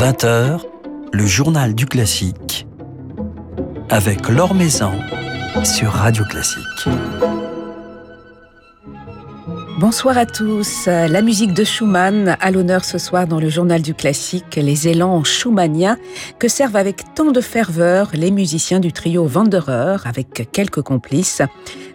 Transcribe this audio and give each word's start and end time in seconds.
20h, 0.00 0.60
le 1.12 1.26
journal 1.26 1.74
du 1.74 1.84
classique 1.84 2.66
avec 3.90 4.30
Laure 4.30 4.54
Maison 4.54 4.92
sur 5.62 5.90
Radio 5.90 6.24
Classique. 6.24 6.88
Bonsoir 9.78 10.16
à 10.16 10.24
tous. 10.24 10.86
La 10.86 11.20
musique 11.20 11.52
de 11.52 11.64
Schumann 11.64 12.34
à 12.40 12.50
l'honneur 12.50 12.82
ce 12.82 12.96
soir 12.96 13.26
dans 13.26 13.38
le 13.38 13.50
journal 13.50 13.82
du 13.82 13.92
classique, 13.92 14.56
les 14.56 14.88
élans 14.88 15.22
schumanniens 15.22 15.98
que 16.38 16.48
servent 16.48 16.76
avec 16.76 17.12
tant 17.14 17.30
de 17.30 17.42
ferveur 17.42 18.08
les 18.14 18.30
musiciens 18.30 18.80
du 18.80 18.94
trio 18.94 19.28
Wanderer 19.28 19.98
avec 20.06 20.50
quelques 20.50 20.80
complices 20.80 21.42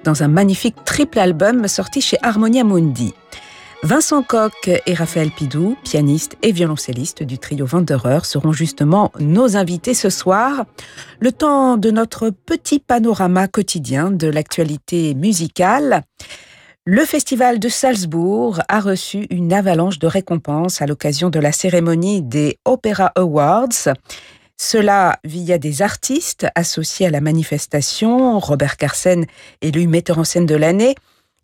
dans 0.04 0.22
un 0.22 0.28
magnifique 0.28 0.76
triple 0.86 1.18
album 1.18 1.68
sorti 1.68 2.02
chez 2.02 2.18
Harmonia 2.22 2.64
Mundi. 2.64 3.16
Vincent 3.86 4.24
Koch 4.24 4.68
et 4.88 4.96
Raphaël 4.96 5.30
Pidou, 5.30 5.78
pianistes 5.84 6.38
et 6.41 6.52
violoncellistes 6.52 7.22
du 7.22 7.38
trio 7.38 7.68
Wanderer, 7.72 8.26
seront 8.26 8.52
justement 8.52 9.12
nos 9.20 9.58
invités 9.58 9.94
ce 9.94 10.09
soir. 10.09 10.66
Le 11.20 11.32
temps 11.32 11.78
de 11.78 11.92
notre 11.92 12.32
petit 12.32 12.80
panorama 12.80 13.48
quotidien 13.48 14.09
de 14.09 14.26
l'actualité 14.26 15.14
musicale. 15.14 16.02
Le 16.86 17.06
festival 17.06 17.59
de 17.59 17.70
Salzbourg 17.70 18.59
a 18.70 18.80
reçu 18.80 19.28
une 19.30 19.54
avalanche 19.54 20.00
de 20.00 20.08
récompenses 20.08 20.81
à 20.81 20.88
l'occasion 20.88 21.30
de 21.30 21.40
la 21.40 21.52
cérémonie 21.52 22.23
des 22.23 22.58
Opera 22.66 23.12
Awards. 23.16 23.94
Cela 24.58 25.20
via 25.23 25.59
des 25.59 25.84
artistes 25.84 26.48
associés 26.56 27.06
à 27.06 27.12
la 27.12 27.22
manifestation, 27.22 28.40
Robert 28.40 28.78
Carsen 28.78 29.28
élu 29.62 29.86
metteur 29.86 30.17
en 30.17 30.23
scène 30.23 30.48
de 30.48 30.56
l'année, 30.56 30.95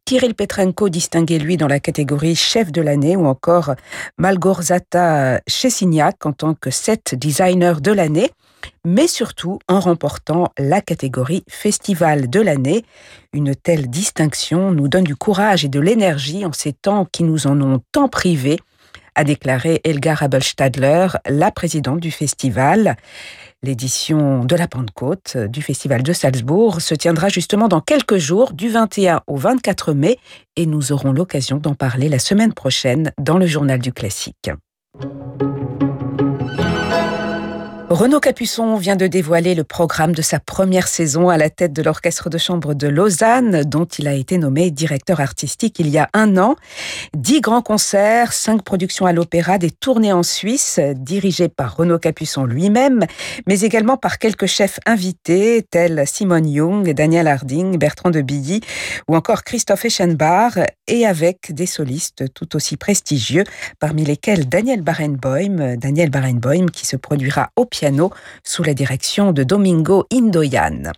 Kirill 0.06 0.34
Petrenko 0.34 0.90
distingué 0.90 1.40
lui 1.40 1.58
dans 1.58 1.68
la 1.68 1.80
catégorie 1.80 2.36
chef 2.36 2.72
de 2.72 2.82
l'année 2.82 3.16
ou 3.16 3.26
encore 3.26 3.76
Malgorzata 4.18 5.42
Chesignac 5.48 6.26
en 6.26 6.34
tant 6.34 6.54
que 6.54 6.70
set 6.70 7.16
designer 7.16 7.82
de 7.82 7.92
l'année 7.92 8.32
mais 8.86 9.08
surtout 9.08 9.60
en 9.68 9.80
remportant 9.80 10.52
la 10.58 10.82
catégorie 10.82 11.44
Festival 11.50 12.30
de 12.30 12.40
l'année. 12.40 12.84
Une 13.34 13.56
telle 13.56 13.90
distinction 13.90 14.72
nous 14.72 14.88
donne 14.88 15.04
du 15.04 15.16
courage 15.16 15.66
et 15.66 15.70
de 15.70 15.80
l'énergie 15.80 16.46
en 16.46 16.54
ces 16.54 16.74
temps 16.74 17.06
qui 17.12 17.24
nous 17.24 17.48
en 17.48 17.60
ont 17.62 17.82
tant 17.92 18.08
privés, 18.08 18.60
a 19.16 19.24
déclaré 19.24 19.82
Elgar 19.84 20.24
Abelstadler, 20.24 21.08
la 21.28 21.52
présidente 21.52 22.00
du 22.00 22.12
festival. 22.12 22.96
L'édition 23.64 24.44
de 24.44 24.56
la 24.56 24.68
Pentecôte 24.68 25.38
du 25.38 25.62
Festival 25.62 26.02
de 26.02 26.14
Salzbourg 26.14 26.82
se 26.82 26.96
tiendra 26.96 27.30
justement 27.30 27.68
dans 27.68 27.80
quelques 27.80 28.18
jours, 28.18 28.54
du 28.54 28.70
21 28.70 29.22
au 29.28 29.36
24 29.36 29.94
mai, 29.94 30.18
et 30.56 30.66
nous 30.66 30.92
aurons 30.92 31.12
l'occasion 31.12 31.58
d'en 31.58 31.76
parler 31.76 32.10
la 32.10 32.18
semaine 32.18 32.54
prochaine 32.54 33.12
dans 33.20 33.38
le 33.38 33.46
journal 33.46 33.78
du 33.78 33.94
classique. 33.94 34.50
Renaud 37.92 38.22
Capuçon 38.22 38.78
vient 38.78 38.96
de 38.96 39.06
dévoiler 39.06 39.54
le 39.54 39.66
programme 39.66 40.16
de 40.16 40.22
sa 40.22 40.40
première 40.40 40.88
saison 40.88 41.28
à 41.28 41.36
la 41.36 41.50
tête 41.50 41.74
de 41.74 41.82
l'Orchestre 41.82 42.30
de 42.30 42.38
chambre 42.38 42.74
de 42.74 42.88
Lausanne, 42.88 43.66
dont 43.66 43.84
il 43.84 44.08
a 44.08 44.14
été 44.14 44.38
nommé 44.38 44.72
directeur 44.72 45.20
artistique 45.20 45.78
il 45.78 45.90
y 45.90 45.98
a 45.98 46.08
un 46.14 46.38
an. 46.38 46.56
Dix 47.14 47.42
grands 47.42 47.62
concerts, 47.62 48.32
cinq 48.32 48.64
productions 48.64 49.08
à 49.08 49.12
l'opéra, 49.12 49.58
des 49.58 49.72
tournées 49.72 50.14
en 50.14 50.24
Suisse, 50.24 50.80
dirigées 50.96 51.50
par 51.50 51.76
Renaud 51.76 52.00
Capuçon 52.00 52.46
lui-même, 52.46 53.04
mais 53.46 53.60
également 53.60 53.98
par 53.98 54.20
quelques 54.20 54.46
chefs 54.46 54.80
invités, 54.86 55.62
tels 55.70 56.04
Simone 56.08 56.48
Young, 56.48 56.94
Daniel 56.94 57.28
Harding, 57.28 57.78
Bertrand 57.78 58.12
de 58.12 58.22
Billy 58.22 58.62
ou 59.10 59.18
encore 59.18 59.44
Christophe 59.44 59.84
Eschenbach, 59.84 60.54
et 60.88 61.06
avec 61.06 61.54
des 61.54 61.66
solistes 61.66 62.34
tout 62.34 62.56
aussi 62.56 62.78
prestigieux, 62.78 63.44
parmi 63.82 64.06
lesquels 64.06 64.48
Daniel 64.48 64.82
Barenboim, 64.82 65.76
Daniel 65.76 66.10
Barenboim 66.10 66.68
qui 66.68 66.86
se 66.86 66.96
produira 66.96 67.50
au 67.58 67.66
pied 67.66 67.81
sous 68.44 68.64
la 68.64 68.74
direction 68.74 69.32
de 69.32 69.44
Domingo 69.44 70.06
Indoyan. 70.14 70.92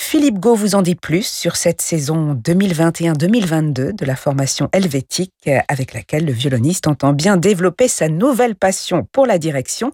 Philippe 0.00 0.38
Gau 0.38 0.54
vous 0.54 0.76
en 0.76 0.82
dit 0.82 0.94
plus 0.94 1.26
sur 1.26 1.56
cette 1.56 1.80
saison 1.80 2.34
2021-2022 2.34 3.94
de 3.94 4.04
la 4.04 4.14
formation 4.14 4.68
helvétique 4.72 5.50
avec 5.66 5.92
laquelle 5.92 6.24
le 6.24 6.32
violoniste 6.32 6.86
entend 6.86 7.12
bien 7.12 7.36
développer 7.36 7.88
sa 7.88 8.08
nouvelle 8.08 8.54
passion 8.54 9.06
pour 9.12 9.26
la 9.26 9.38
direction, 9.38 9.92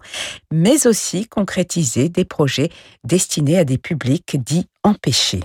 mais 0.53 0.85
aussi 0.85 1.27
concrétiser 1.27 2.07
des 2.07 2.23
projets 2.23 2.69
destinés 3.03 3.57
à 3.57 3.65
des 3.65 3.79
publics 3.79 4.37
dits 4.41 4.67
empêchés. 4.83 5.43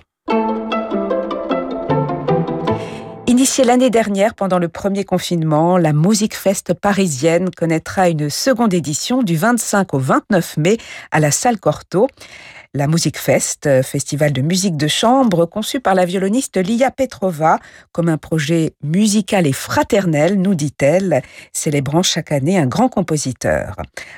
Initiée 3.30 3.62
l'année 3.62 3.90
dernière 3.90 4.34
pendant 4.34 4.58
le 4.58 4.66
premier 4.68 5.04
confinement, 5.04 5.78
la 5.78 5.92
Musique 5.92 6.34
Fest 6.34 6.74
parisienne 6.74 7.48
connaîtra 7.56 8.08
une 8.08 8.28
seconde 8.28 8.74
édition 8.74 9.22
du 9.22 9.36
25 9.36 9.94
au 9.94 10.00
29 10.00 10.56
mai 10.56 10.78
à 11.12 11.20
la 11.20 11.30
salle 11.30 11.60
Cortot 11.60 12.08
la 12.72 12.86
Music 12.86 13.18
Fest, 13.18 13.66
euh, 13.66 13.82
festival 13.82 14.32
de 14.32 14.42
musique 14.42 14.76
de 14.76 14.86
chambre 14.86 15.44
conçu 15.44 15.80
par 15.80 15.96
la 15.96 16.04
violoniste 16.04 16.56
Lia 16.56 16.92
Petrova 16.92 17.58
comme 17.90 18.08
un 18.08 18.16
projet 18.16 18.74
musical 18.84 19.48
et 19.48 19.52
fraternel, 19.52 20.40
nous 20.40 20.54
dit-elle, 20.54 21.22
célébrant 21.52 22.04
chaque 22.04 22.30
année 22.30 22.58
un 22.58 22.66
grand 22.66 22.88
compositeur. 22.88 23.74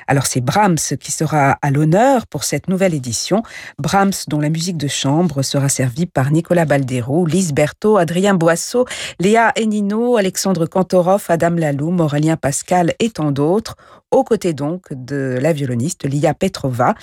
Alors 0.07 0.27
c'est 0.27 0.41
Brahms 0.41 0.97
qui 0.99 1.11
sera 1.11 1.57
à 1.63 1.71
l'honneur 1.71 2.27
pour 2.27 2.43
cette 2.43 2.67
nouvelle 2.67 2.93
édition, 2.93 3.41
Brahms 3.79 4.13
dont 4.27 4.39
la 4.39 4.49
musique 4.49 4.77
de 4.77 4.87
chambre 4.87 5.41
sera 5.41 5.67
servie 5.67 6.05
par 6.05 6.31
Nicolas 6.31 6.65
Baldero, 6.65 7.25
Lise 7.25 7.53
Berthaud, 7.53 7.97
Adrien 7.97 8.35
Boisseau, 8.35 8.85
Léa 9.19 9.51
Enino, 9.57 10.15
Alexandre 10.17 10.67
Kantorov, 10.67 11.25
Adam 11.29 11.55
Laloum, 11.55 11.99
Aurélien 12.01 12.37
Pascal 12.37 12.93
et 12.99 13.09
tant 13.09 13.31
d'autres, 13.31 13.77
aux 14.11 14.23
côtés 14.23 14.53
donc 14.53 14.93
de 14.93 15.39
la 15.41 15.53
violoniste 15.53 16.05
Lia 16.05 16.35
Petrova. 16.35 16.93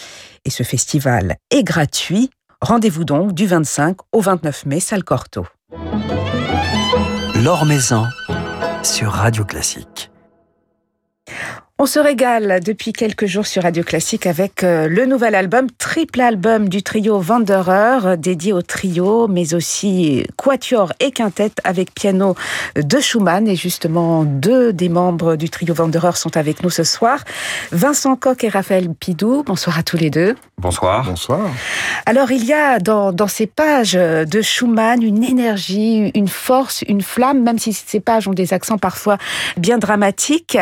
Et 0.45 0.51
ce 0.51 0.63
festival 0.63 1.40
est 1.51 1.63
gratuit. 1.63 2.31
Rendez-vous 2.61 3.05
donc 3.05 3.33
du 3.33 3.47
25 3.47 3.97
au 4.13 4.21
29 4.21 4.67
mai, 4.67 4.81
salle 4.81 5.05
Corto. 5.05 5.47
L'Or 7.43 7.65
Maison 7.65 8.07
sur 8.83 9.13
Radio 9.13 9.45
Classique. 9.45 10.11
On 11.83 11.87
se 11.87 11.99
régale 11.99 12.61
depuis 12.63 12.93
quelques 12.93 13.25
jours 13.25 13.47
sur 13.47 13.63
Radio 13.63 13.83
Classique 13.83 14.27
avec 14.27 14.65
euh, 14.65 14.87
le 14.87 15.07
nouvel 15.07 15.35
album, 15.35 15.67
triple 15.79 16.21
album 16.21 16.69
du 16.69 16.83
trio 16.83 17.23
Wanderer, 17.27 18.19
dédié 18.19 18.53
au 18.53 18.61
trio, 18.61 19.29
mais 19.29 19.55
aussi 19.55 20.27
quatuor 20.37 20.93
et 21.01 21.11
quintette 21.11 21.59
avec 21.65 21.95
piano 21.95 22.35
de 22.77 23.01
Schumann. 23.01 23.49
Et 23.49 23.57
justement, 23.57 24.25
deux 24.25 24.75
des 24.75 24.91
membres 24.91 25.37
du 25.37 25.49
trio 25.49 25.75
Wanderer 25.75 26.17
sont 26.17 26.37
avec 26.37 26.63
nous 26.63 26.69
ce 26.69 26.85
soir. 26.85 27.25
Vincent 27.73 28.15
Coq 28.15 28.45
et 28.45 28.51
Raphaël 28.51 28.91
Pidou. 28.93 29.43
Bonsoir 29.43 29.79
à 29.79 29.83
tous 29.83 29.97
les 29.97 30.11
deux. 30.11 30.37
Bonsoir. 30.59 31.07
Bonsoir. 31.07 31.49
Alors, 32.05 32.31
il 32.31 32.45
y 32.45 32.53
a 32.53 32.79
dans, 32.79 33.11
dans 33.11 33.27
ces 33.27 33.47
pages 33.47 33.95
de 33.95 34.43
Schumann 34.43 35.03
une 35.03 35.25
énergie, 35.25 36.11
une 36.15 36.29
force, 36.29 36.83
une 36.87 37.01
flamme, 37.01 37.43
même 37.43 37.59
si 37.59 37.73
ces 37.73 38.01
pages 38.01 38.29
ont 38.29 38.35
des 38.35 38.53
accents 38.53 38.77
parfois 38.77 39.17
bien 39.57 39.79
dramatiques, 39.79 40.59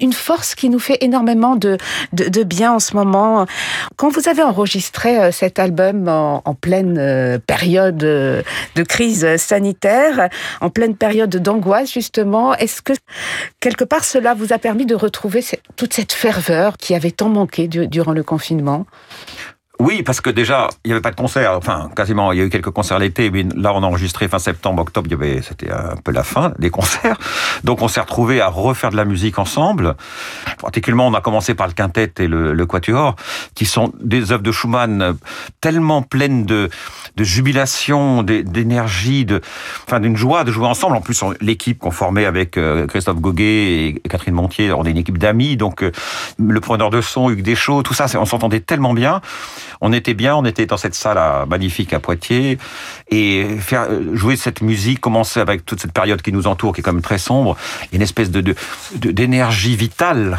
une 0.00 0.12
force 0.12 0.54
qui 0.54 0.68
nous 0.68 0.78
fait 0.78 0.98
énormément 1.00 1.56
de, 1.56 1.76
de, 2.12 2.42
bien 2.42 2.72
en 2.72 2.78
ce 2.78 2.94
moment. 2.94 3.46
Quand 3.96 4.10
vous 4.10 4.28
avez 4.28 4.42
enregistré 4.42 5.18
euh, 5.18 5.32
cet 5.32 5.58
album 5.58 6.08
en, 6.08 6.54
pleine 6.54 6.98
euh, 6.98 7.38
période 7.38 8.02
euh, 8.04 8.42
de 8.74 8.82
crise 8.82 9.36
sanitaire, 9.36 10.28
en 10.60 10.70
pleine 10.70 10.96
période 10.96 11.34
d'angoisse 11.36 11.92
justement, 11.92 12.54
est-ce 12.54 12.82
que 12.82 12.92
quelque 13.60 13.84
part 13.84 14.04
cela 14.04 14.34
vous 14.34 14.52
a 14.52 14.58
permis 14.58 14.86
de 14.86 14.94
retrouver 14.94 15.44
toute 15.76 15.94
cette 15.94 16.12
ferveur 16.12 16.76
qui 16.76 16.94
avait 16.94 17.10
tant 17.10 17.28
manqué 17.28 17.68
durant 17.68 18.12
le 18.12 18.22
confinement? 18.22 18.86
Oui, 19.80 20.02
parce 20.02 20.20
que 20.20 20.28
déjà, 20.28 20.68
il 20.84 20.88
n'y 20.88 20.92
avait 20.92 21.00
pas 21.00 21.12
de 21.12 21.16
concert, 21.16 21.52
enfin, 21.56 21.88
quasiment, 21.94 22.32
il 22.32 22.38
y 22.38 22.42
a 22.42 22.44
eu 22.44 22.50
quelques 22.50 22.70
concerts 22.70 22.98
l'été, 22.98 23.30
mais 23.30 23.46
là, 23.54 23.72
on 23.72 23.84
a 23.84 23.86
enregistré 23.86 24.26
fin 24.26 24.40
septembre, 24.40 24.82
octobre, 24.82 25.08
c'était 25.40 25.70
un 25.70 25.94
peu 26.02 26.10
la 26.10 26.24
fin 26.24 26.52
des 26.58 26.70
concerts. 26.78 27.16
Donc, 27.62 27.80
on 27.80 27.86
s'est 27.86 28.00
retrouvés 28.00 28.40
à 28.40 28.48
refaire 28.48 28.90
de 28.90 28.96
la 28.96 29.04
musique 29.04 29.38
ensemble. 29.38 29.94
Particulièrement, 30.60 31.06
on 31.06 31.14
a 31.14 31.20
commencé 31.20 31.54
par 31.54 31.68
le 31.68 31.74
quintet 31.74 32.12
et 32.18 32.26
le, 32.26 32.66
quatuor, 32.66 33.14
qui 33.54 33.66
sont 33.66 33.92
des 34.00 34.32
œuvres 34.32 34.42
de 34.42 34.50
Schumann 34.50 35.16
tellement 35.60 36.02
pleines 36.02 36.44
de, 36.44 36.70
de 37.16 37.24
jubilation, 37.24 38.24
d'énergie, 38.24 39.24
de, 39.24 39.40
enfin, 39.86 40.00
d'une 40.00 40.16
joie 40.16 40.42
de 40.42 40.50
jouer 40.50 40.66
ensemble. 40.66 40.96
En 40.96 41.00
plus, 41.00 41.22
l'équipe 41.40 41.78
qu'on 41.78 41.92
formait 41.92 42.24
avec 42.24 42.56
euh, 42.56 42.88
Christophe 42.88 43.20
Goguet 43.20 43.44
et 43.44 44.02
Catherine 44.08 44.34
Montier, 44.34 44.72
on 44.72 44.84
est 44.84 44.90
une 44.90 44.98
équipe 44.98 45.18
d'amis, 45.18 45.56
donc, 45.56 45.84
euh, 45.84 45.92
le 46.38 46.60
preneur 46.60 46.90
de 46.90 47.00
son, 47.00 47.30
Hugues 47.30 47.42
Deschaux, 47.42 47.84
tout 47.84 47.94
ça, 47.94 48.06
on 48.18 48.24
s'entendait 48.24 48.60
tellement 48.60 48.92
bien. 48.92 49.20
On 49.80 49.92
était 49.92 50.14
bien, 50.14 50.36
on 50.36 50.44
était 50.44 50.66
dans 50.66 50.76
cette 50.76 50.94
salle 50.94 51.18
magnifique 51.48 51.92
à 51.92 52.00
Poitiers, 52.00 52.58
et 53.10 53.46
faire 53.60 53.88
jouer 54.12 54.36
cette 54.36 54.60
musique, 54.60 55.00
commencer 55.00 55.40
avec 55.40 55.64
toute 55.64 55.80
cette 55.80 55.92
période 55.92 56.22
qui 56.22 56.32
nous 56.32 56.46
entoure, 56.46 56.74
qui 56.74 56.80
est 56.80 56.84
quand 56.84 56.92
même 56.92 57.02
très 57.02 57.18
sombre, 57.18 57.56
une 57.92 58.02
espèce 58.02 58.30
de 58.30 58.54
d'énergie 58.94 59.76
vitale. 59.76 60.38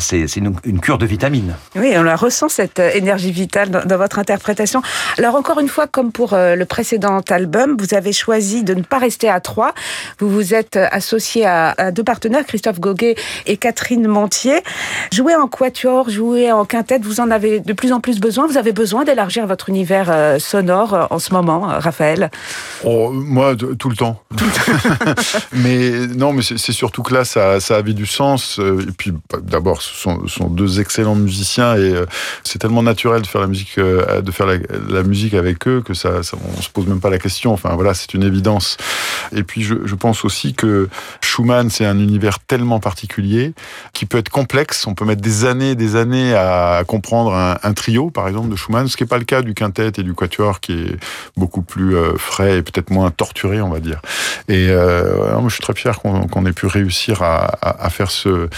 C'est 0.00 0.36
une, 0.36 0.80
cure 0.80 0.98
de 0.98 1.06
vitamines. 1.06 1.54
Oui, 1.76 1.92
on 1.96 2.02
la 2.02 2.16
ressent 2.16 2.48
cette 2.48 2.78
énergie 2.78 3.32
vitale 3.32 3.70
dans, 3.70 3.96
votre 3.96 4.18
interprétation. 4.18 4.82
Alors 5.18 5.34
encore 5.34 5.60
une 5.60 5.68
fois, 5.68 5.86
comme 5.86 6.12
pour 6.12 6.32
euh, 6.32 6.56
le 6.56 6.64
précédent 6.64 7.20
album, 7.28 7.76
vous 7.78 7.94
avez 7.94 8.12
choisi 8.12 8.64
de 8.64 8.74
ne 8.74 8.82
pas 8.82 8.98
rester 8.98 9.28
à 9.28 9.40
trois. 9.40 9.74
Vous 10.18 10.28
vous 10.28 10.54
êtes 10.54 10.76
associé 10.76 11.46
à, 11.46 11.92
deux 11.92 12.04
partenaires, 12.04 12.44
Christophe 12.46 12.80
Goguet 12.80 13.14
et 13.46 13.56
Catherine 13.56 14.06
Montier. 14.06 14.62
Jouer 15.12 15.34
en 15.34 15.48
quatuor, 15.48 16.08
jouer 16.08 16.52
en 16.52 16.64
quintette, 16.64 17.02
vous 17.02 17.20
en 17.20 17.30
avez 17.30 17.60
de 17.60 17.72
plus 17.72 17.92
en 17.92 18.00
plus 18.00 18.18
besoin. 18.20 18.29
Vous 18.30 18.56
avez 18.56 18.72
besoin 18.72 19.04
d'élargir 19.04 19.46
votre 19.46 19.68
univers 19.68 20.08
euh, 20.10 20.38
sonore 20.38 20.94
euh, 20.94 21.06
en 21.10 21.18
ce 21.18 21.32
moment, 21.32 21.60
Raphaël? 21.60 22.30
Oh, 22.84 23.10
Moi, 23.10 23.54
tout 23.56 23.88
le 23.88 23.96
temps. 23.96 24.22
mais 25.52 26.06
non, 26.06 26.32
mais 26.32 26.42
c'est 26.42 26.72
surtout 26.72 27.02
que 27.02 27.14
là, 27.14 27.24
ça, 27.24 27.60
ça 27.60 27.76
avait 27.76 27.92
du 27.92 28.06
sens. 28.06 28.58
Et 28.58 28.92
puis, 28.96 29.12
bah, 29.12 29.38
d'abord, 29.42 29.82
ce 29.82 29.94
sont, 29.94 30.26
sont, 30.26 30.48
deux 30.48 30.80
excellents 30.80 31.14
musiciens 31.14 31.76
et 31.76 31.92
c'est 32.44 32.58
tellement 32.58 32.82
naturel 32.82 33.22
de 33.22 33.26
faire 33.26 33.40
la 33.40 33.46
musique, 33.46 33.78
de 33.78 34.30
faire 34.30 34.46
la, 34.46 35.02
musique 35.02 35.34
avec 35.34 35.66
eux 35.66 35.82
que 35.84 35.94
ça, 35.94 36.22
ça, 36.22 36.36
on 36.56 36.60
se 36.60 36.68
pose 36.68 36.86
même 36.86 37.00
pas 37.00 37.10
la 37.10 37.18
question. 37.18 37.52
Enfin, 37.52 37.74
voilà, 37.74 37.94
c'est 37.94 38.14
une 38.14 38.22
évidence. 38.22 38.76
Et 39.34 39.42
puis, 39.42 39.62
je, 39.62 39.74
je 39.84 39.94
pense 39.94 40.24
aussi 40.24 40.54
que 40.54 40.88
Schumann, 41.20 41.70
c'est 41.70 41.86
un 41.86 41.98
univers 41.98 42.38
tellement 42.40 42.80
particulier 42.80 43.54
qui 43.92 44.06
peut 44.06 44.18
être 44.18 44.28
complexe. 44.28 44.86
On 44.86 44.94
peut 44.94 45.04
mettre 45.04 45.22
des 45.22 45.44
années, 45.44 45.74
des 45.74 45.96
années 45.96 46.34
à 46.34 46.82
comprendre 46.86 47.32
un, 47.34 47.72
trio, 47.72 48.10
par 48.10 48.19
exemple, 48.26 48.48
de 48.48 48.56
Schumann, 48.56 48.88
ce 48.88 48.96
qui 48.96 49.02
n'est 49.02 49.08
pas 49.08 49.18
le 49.18 49.24
cas 49.24 49.42
du 49.42 49.54
quintet 49.54 49.92
et 49.98 50.02
du 50.02 50.14
quatuor, 50.14 50.60
qui 50.60 50.72
est 50.72 50.96
beaucoup 51.36 51.62
plus 51.62 51.96
euh, 51.96 52.16
frais 52.16 52.58
et 52.58 52.62
peut-être 52.62 52.90
moins 52.90 53.10
torturé, 53.10 53.60
on 53.60 53.70
va 53.70 53.80
dire. 53.80 54.00
Et 54.48 54.68
euh, 54.70 55.48
je 55.48 55.54
suis 55.54 55.62
très 55.62 55.74
fier 55.74 55.98
qu'on 56.00 56.46
ait 56.46 56.52
pu 56.52 56.66
réussir 56.66 57.22
à, 57.22 57.90
faire 57.90 58.10
ce, 58.10 58.48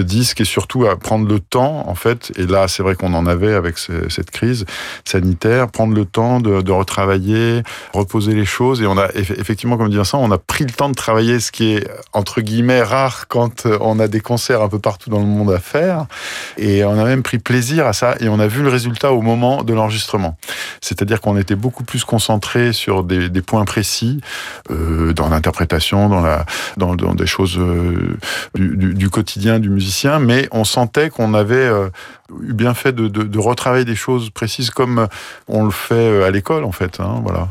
disque 0.00 0.40
et 0.40 0.44
surtout 0.44 0.86
à 0.86 0.96
prendre 0.96 1.28
le 1.28 1.40
temps, 1.40 1.88
en 1.88 1.94
fait. 1.94 2.32
Et 2.36 2.46
là, 2.46 2.68
c'est 2.68 2.82
vrai 2.82 2.94
qu'on 2.94 3.14
en 3.14 3.26
avait 3.26 3.54
avec 3.54 3.78
cette 3.78 4.30
crise 4.30 4.64
sanitaire, 5.04 5.68
prendre 5.68 5.94
le 5.94 6.04
temps 6.04 6.40
de, 6.40 6.62
de, 6.62 6.72
retravailler, 6.72 7.62
reposer 7.92 8.32
les 8.34 8.44
choses. 8.44 8.82
Et 8.82 8.86
on 8.86 8.98
a 8.98 9.08
effectivement, 9.14 9.76
comme 9.76 9.90
dit 9.90 9.96
Vincent, 9.96 10.20
on 10.22 10.30
a 10.30 10.38
pris 10.38 10.64
le 10.64 10.72
temps 10.72 10.88
de 10.88 10.94
travailler 10.94 11.40
ce 11.40 11.52
qui 11.52 11.74
est 11.74 11.88
entre 12.12 12.40
guillemets 12.40 12.82
rare 12.82 13.28
quand 13.28 13.66
on 13.66 14.00
a 14.00 14.08
des 14.08 14.20
concerts 14.20 14.62
un 14.62 14.68
peu 14.68 14.78
partout 14.78 15.10
dans 15.10 15.20
le 15.20 15.26
monde 15.26 15.50
à 15.52 15.60
faire. 15.60 16.06
Et 16.56 16.84
on 16.84 16.98
a 16.98 17.04
même 17.04 17.22
pris 17.22 17.38
plaisir 17.38 17.86
à 17.86 17.92
ça 17.92 18.16
et 18.20 18.28
on 18.28 18.38
a 18.40 18.46
vu 18.46 18.62
le 18.62 18.68
résultat 18.68 19.09
au 19.12 19.22
moment 19.22 19.62
de 19.62 19.72
l'enregistrement. 19.72 20.36
C'est-à-dire 20.80 21.20
qu'on 21.20 21.36
était 21.36 21.54
beaucoup 21.54 21.84
plus 21.84 22.04
concentré 22.04 22.72
sur 22.72 23.04
des, 23.04 23.42
points 23.42 23.64
précis 23.64 24.20
euh, 24.70 25.12
dans 25.12 25.28
l'interprétation, 25.28 26.08
dans, 26.08 26.20
la, 26.20 26.44
dans, 26.76 26.94
des 26.94 27.26
choses 27.26 27.58
euh, 27.58 28.18
du, 28.54 29.10
quotidien 29.10 29.58
du 29.58 29.70
musicien, 29.70 30.18
mais 30.18 30.48
on 30.52 30.64
sentait 30.64 31.10
qu'on 31.10 31.34
avait 31.34 31.56
euh, 31.56 31.88
eu 32.42 32.52
bien 32.52 32.74
fait 32.74 32.92
de, 32.94 33.38
retravailler 33.38 33.84
des 33.84 33.96
choses 33.96 34.30
précises 34.30 34.70
comme 34.70 35.08
on 35.48 35.64
le 35.64 35.70
fait 35.70 36.24
à 36.24 36.30
l'école 36.30 36.64
en 36.64 36.72
fait. 36.72 37.00
Hein, 37.00 37.20
voilà. 37.22 37.48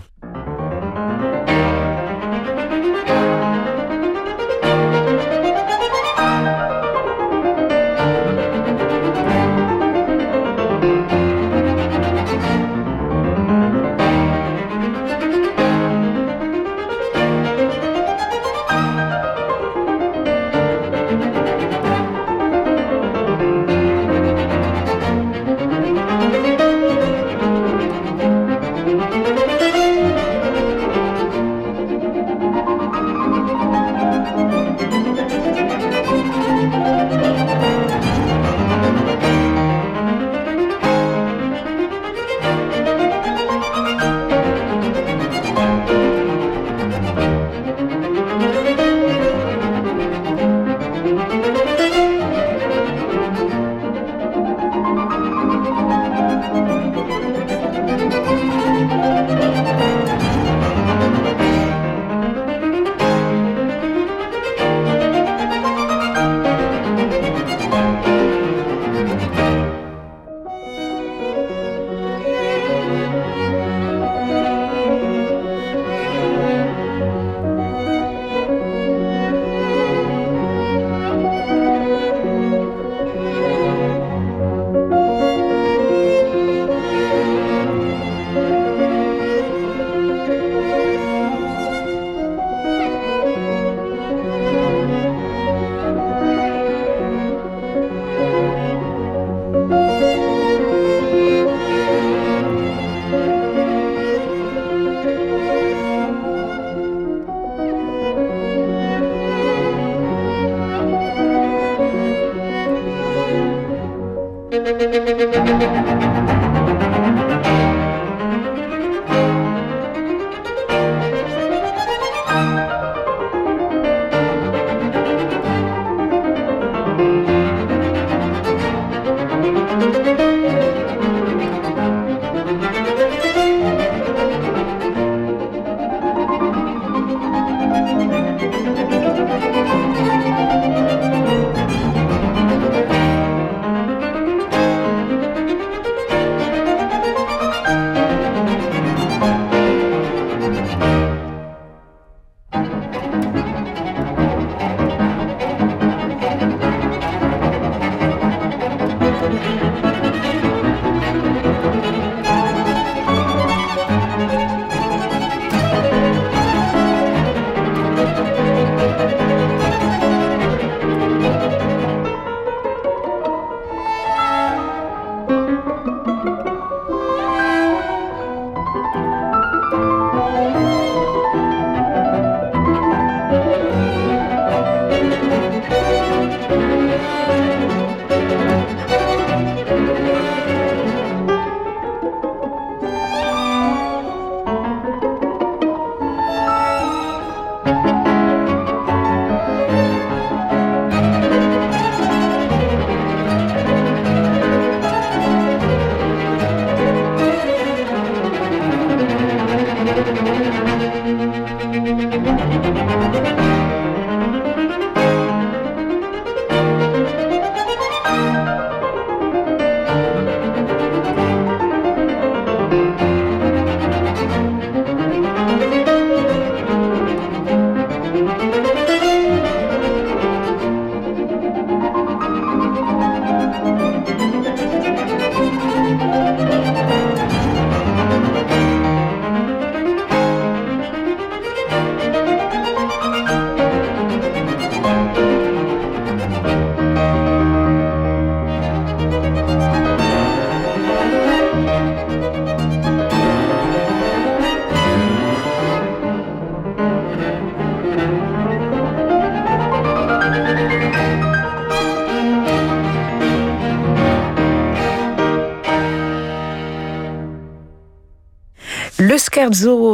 thank 114.78 116.30
you 116.34 116.39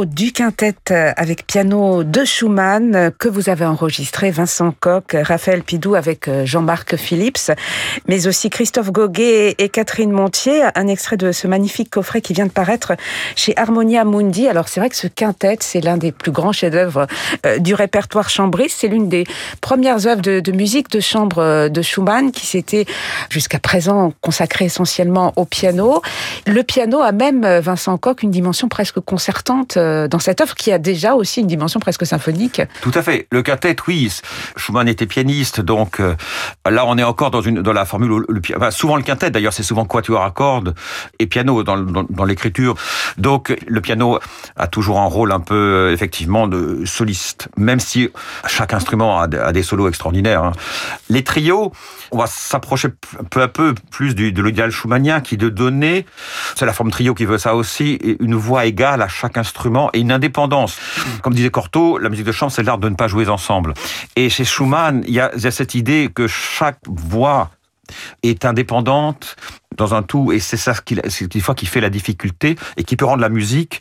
would 0.06 0.15
du 0.16 0.32
quintet 0.32 0.74
avec 0.90 1.46
piano 1.46 2.02
de 2.02 2.24
Schumann 2.24 3.10
que 3.18 3.28
vous 3.28 3.50
avez 3.50 3.66
enregistré, 3.66 4.30
Vincent 4.30 4.72
Coq, 4.80 5.14
Raphaël 5.14 5.62
Pidou 5.62 5.94
avec 5.94 6.30
Jean-Marc 6.46 6.96
Phillips, 6.96 7.52
mais 8.08 8.26
aussi 8.26 8.48
Christophe 8.48 8.90
Goguet 8.90 9.54
et 9.58 9.68
Catherine 9.68 10.10
Montier. 10.10 10.62
Un 10.74 10.88
extrait 10.88 11.18
de 11.18 11.32
ce 11.32 11.46
magnifique 11.46 11.90
coffret 11.90 12.22
qui 12.22 12.32
vient 12.32 12.46
de 12.46 12.50
paraître 12.50 12.94
chez 13.34 13.52
Harmonia 13.58 14.06
Mundi. 14.06 14.48
Alors 14.48 14.68
c'est 14.68 14.80
vrai 14.80 14.88
que 14.88 14.96
ce 14.96 15.06
quintet, 15.06 15.58
c'est 15.60 15.82
l'un 15.82 15.98
des 15.98 16.12
plus 16.12 16.32
grands 16.32 16.52
chefs-d'œuvre 16.52 17.06
euh, 17.44 17.58
du 17.58 17.74
répertoire 17.74 18.30
chambriste. 18.30 18.78
C'est 18.80 18.88
l'une 18.88 19.10
des 19.10 19.24
premières 19.60 20.06
œuvres 20.06 20.22
de, 20.22 20.40
de, 20.40 20.52
musique 20.52 20.90
de 20.90 21.00
chambre 21.00 21.40
euh, 21.40 21.68
de 21.68 21.82
Schumann 21.82 22.32
qui 22.32 22.46
s'était 22.46 22.86
jusqu'à 23.28 23.58
présent 23.58 24.14
consacrée 24.22 24.64
essentiellement 24.64 25.34
au 25.36 25.44
piano. 25.44 26.00
Le 26.46 26.62
piano 26.62 27.02
a 27.02 27.12
même, 27.12 27.44
euh, 27.44 27.60
Vincent 27.60 27.98
Coq, 27.98 28.22
une 28.22 28.30
dimension 28.30 28.68
presque 28.68 29.00
concertante 29.00 29.76
dans 30.08 30.18
cette 30.18 30.40
œuvre 30.40 30.54
qui 30.54 30.72
a 30.72 30.78
déjà 30.78 31.14
aussi 31.14 31.40
une 31.40 31.46
dimension 31.46 31.80
presque 31.80 32.06
symphonique. 32.06 32.62
Tout 32.82 32.92
à 32.94 33.02
fait. 33.02 33.26
Le 33.30 33.42
quintet, 33.42 33.76
oui. 33.86 34.12
Schumann 34.56 34.88
était 34.88 35.06
pianiste, 35.06 35.60
donc 35.60 36.00
là 36.68 36.84
on 36.86 36.98
est 36.98 37.02
encore 37.02 37.30
dans, 37.30 37.72
la 37.72 37.84
formule. 37.84 38.24
Souvent 38.70 38.96
le 38.96 39.02
quintet, 39.02 39.30
d'ailleurs, 39.30 39.52
c'est 39.52 39.62
souvent 39.62 39.84
quatuor 39.84 40.22
à 40.22 40.30
cordes 40.30 40.74
et 41.18 41.26
piano 41.26 41.62
dans, 41.62 42.24
l'écriture. 42.24 42.74
Donc 43.18 43.56
le 43.66 43.80
piano 43.80 44.18
a 44.56 44.66
toujours 44.66 45.00
un 45.00 45.06
rôle 45.06 45.32
un 45.32 45.40
peu 45.40 45.90
effectivement 45.92 46.48
de 46.48 46.84
soliste, 46.84 47.48
même 47.56 47.80
si 47.80 48.08
chaque 48.46 48.72
instrument 48.72 49.20
a, 49.20 49.26
des 49.26 49.62
solos 49.62 49.88
extraordinaires. 49.88 50.44
Hein. 50.44 50.52
Les 51.08 51.24
trios, 51.24 51.72
on 52.10 52.18
va 52.18 52.26
s'approcher 52.26 52.88
peu 53.30 53.42
à 53.42 53.48
peu 53.48 53.74
plus 53.90 54.14
de 54.14 54.42
l'idéal 54.42 54.70
schumannien 54.70 55.20
qui 55.20 55.36
de 55.36 55.48
donner, 55.48 56.06
c'est 56.54 56.66
la 56.66 56.72
forme 56.72 56.90
trio 56.90 57.14
qui 57.14 57.24
veut 57.24 57.38
ça 57.38 57.54
aussi, 57.54 57.98
une 58.20 58.34
voix 58.34 58.66
égale 58.66 59.02
à 59.02 59.08
chaque 59.08 59.36
instrument 59.38 59.90
et 59.96 60.00
une 60.00 60.12
indépendance. 60.12 60.78
Comme 61.22 61.34
disait 61.34 61.50
Cortot, 61.50 61.98
la 61.98 62.08
musique 62.08 62.26
de 62.26 62.32
chambre, 62.32 62.52
c'est 62.52 62.62
l'art 62.62 62.78
de 62.78 62.88
ne 62.88 62.94
pas 62.94 63.08
jouer 63.08 63.28
ensemble. 63.28 63.74
Et 64.14 64.28
chez 64.28 64.44
Schumann, 64.44 65.02
il 65.06 65.14
y 65.14 65.20
a, 65.20 65.30
cette 65.50 65.74
idée 65.74 66.10
que 66.14 66.28
chaque 66.28 66.78
voix 66.86 67.50
est 68.22 68.44
indépendante 68.44 69.36
dans 69.76 69.94
un 69.94 70.02
tout, 70.02 70.32
et 70.32 70.40
c'est 70.40 70.56
ça 70.56 70.74
qui, 70.74 70.96
fois 71.40 71.54
qui 71.54 71.66
fait 71.66 71.80
la 71.80 71.90
difficulté 71.90 72.56
et 72.76 72.84
qui 72.84 72.96
peut 72.96 73.04
rendre 73.04 73.20
la 73.20 73.28
musique, 73.28 73.80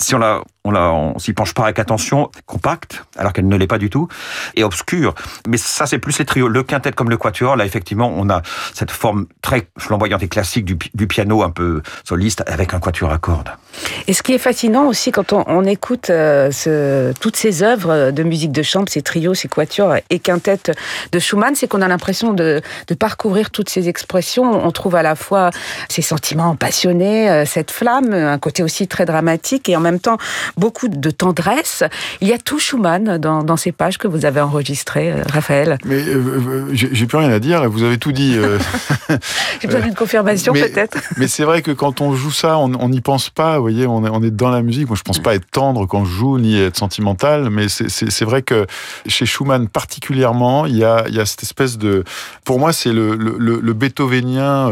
si 0.00 0.14
on 0.14 0.18
la, 0.18 0.42
on, 0.64 1.18
s'y 1.18 1.32
penche 1.32 1.54
pas 1.54 1.64
avec 1.64 1.78
attention, 1.78 2.30
compacte, 2.46 3.04
alors 3.16 3.32
qu'elle 3.32 3.48
ne 3.48 3.56
l'est 3.56 3.66
pas 3.66 3.78
du 3.78 3.90
tout, 3.90 4.08
et 4.54 4.64
obscure. 4.64 5.14
Mais 5.48 5.56
ça, 5.56 5.86
c'est 5.86 5.98
plus 5.98 6.18
les 6.18 6.24
trios. 6.24 6.48
Le 6.48 6.62
quintet 6.62 6.92
comme 6.92 7.10
le 7.10 7.16
quatuor, 7.16 7.56
là, 7.56 7.64
effectivement, 7.64 8.12
on 8.14 8.28
a 8.30 8.42
cette 8.74 8.90
forme 8.90 9.26
très 9.42 9.68
flamboyante 9.78 10.22
et 10.22 10.28
classique 10.28 10.64
du, 10.64 11.06
piano 11.06 11.42
un 11.42 11.50
peu 11.50 11.82
soliste 12.04 12.44
avec 12.46 12.74
un 12.74 12.80
quatuor 12.80 13.12
à 13.12 13.18
cordes. 13.18 13.50
Et 14.06 14.12
ce 14.12 14.22
qui 14.22 14.32
est 14.34 14.38
fascinant 14.38 14.86
aussi 14.86 15.10
quand 15.10 15.32
on, 15.32 15.64
écoute 15.64 16.10
euh, 16.10 17.12
toutes 17.20 17.36
ces 17.36 17.62
œuvres 17.62 18.10
de 18.10 18.22
musique 18.22 18.52
de 18.52 18.62
chambre, 18.62 18.88
ces 18.88 19.02
trios, 19.02 19.34
ces 19.34 19.48
quatuors 19.48 19.96
et 20.10 20.18
quintettes 20.18 20.72
de 21.10 21.18
Schumann, 21.18 21.54
c'est 21.54 21.66
qu'on 21.66 21.82
a 21.82 21.88
l'impression 21.88 22.32
de, 22.32 22.60
de 22.86 22.94
parcourir 22.94 23.50
toutes 23.50 23.68
ces 23.68 23.88
expressions. 23.88 24.44
On 24.44 24.70
trouve 24.70 24.94
à 24.94 25.02
la 25.02 25.16
fois 25.16 25.50
ces 25.88 26.02
sentiments 26.02 26.54
passionnés, 26.56 27.30
euh, 27.30 27.44
cette 27.44 27.70
flamme, 27.70 28.12
un 28.12 28.38
côté 28.38 28.62
aussi 28.62 28.86
très 28.86 29.04
dramatique 29.04 29.68
et 29.68 29.76
en 29.76 29.80
même 29.80 30.00
temps 30.00 30.18
beaucoup 30.56 30.88
de 30.88 31.10
tendresse. 31.10 31.84
Il 32.20 32.28
y 32.28 32.32
a 32.32 32.38
tout 32.38 32.58
Schumann 32.58 33.18
dans, 33.18 33.42
dans 33.42 33.56
ces 33.56 33.72
pages 33.72 33.98
que 33.98 34.08
vous 34.08 34.24
avez 34.24 34.40
enregistrées, 34.40 35.12
euh, 35.12 35.22
Raphaël. 35.30 35.78
Mais 35.84 36.02
euh, 36.02 36.68
j'ai 36.72 37.06
plus 37.06 37.18
rien 37.18 37.30
à 37.30 37.38
dire, 37.38 37.68
vous 37.68 37.82
avez 37.82 37.98
tout 37.98 38.12
dit. 38.12 38.36
j'ai 39.60 39.66
besoin 39.66 39.80
d'une 39.80 39.94
confirmation 39.94 40.52
peut-être. 40.52 40.98
Mais 41.16 41.28
c'est 41.28 41.44
vrai 41.44 41.62
que 41.62 41.70
quand 41.70 42.00
on 42.00 42.14
joue 42.14 42.30
ça, 42.30 42.58
on 42.58 42.88
n'y 42.88 43.00
pense 43.00 43.30
pas, 43.30 43.56
vous 43.56 43.62
voyez, 43.62 43.86
on 43.86 44.04
est, 44.04 44.10
on 44.10 44.22
est 44.22 44.30
dans 44.30 44.50
la 44.50 44.62
musique. 44.62 44.88
Moi, 44.88 44.96
je 44.96 45.02
pense 45.02 45.18
pas 45.18 45.34
être 45.34 45.50
tendre 45.50 45.86
quand 45.86 46.04
je 46.04 46.12
joue, 46.12 46.38
ni 46.38 46.60
être 46.60 46.76
sentimental, 46.76 47.50
mais 47.50 47.68
c'est 47.68 48.24
vrai 48.24 48.42
que 48.42 48.66
chez 49.06 49.26
Schumann 49.26 49.68
particulièrement, 49.68 50.66
il 50.66 50.76
y 50.76 50.84
a, 50.84 51.04
il 51.08 51.14
y 51.14 51.20
a 51.20 51.26
cette 51.26 51.42
espèce 51.42 51.78
de... 51.78 52.04
Pour 52.44 52.58
moi, 52.58 52.72
c'est 52.72 52.92
le, 52.92 53.16
le, 53.16 53.36
le, 53.38 53.72
beethovenien 53.72 54.70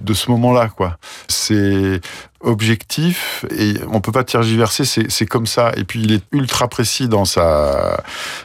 de 0.00 0.14
ce 0.14 0.30
moment-là, 0.30 0.68
quoi. 0.68 0.98
C'est 1.28 2.00
objectif 2.44 3.44
et 3.56 3.74
on 3.90 4.00
peut 4.00 4.12
pas 4.12 4.24
tergiverser, 4.24 4.84
c'est 4.84 5.26
comme 5.26 5.46
ça. 5.46 5.72
Et 5.76 5.84
puis 5.84 6.02
il 6.02 6.12
est 6.12 6.22
ultra 6.32 6.68
précis 6.68 7.08
dans 7.08 7.24
sa 7.24 8.02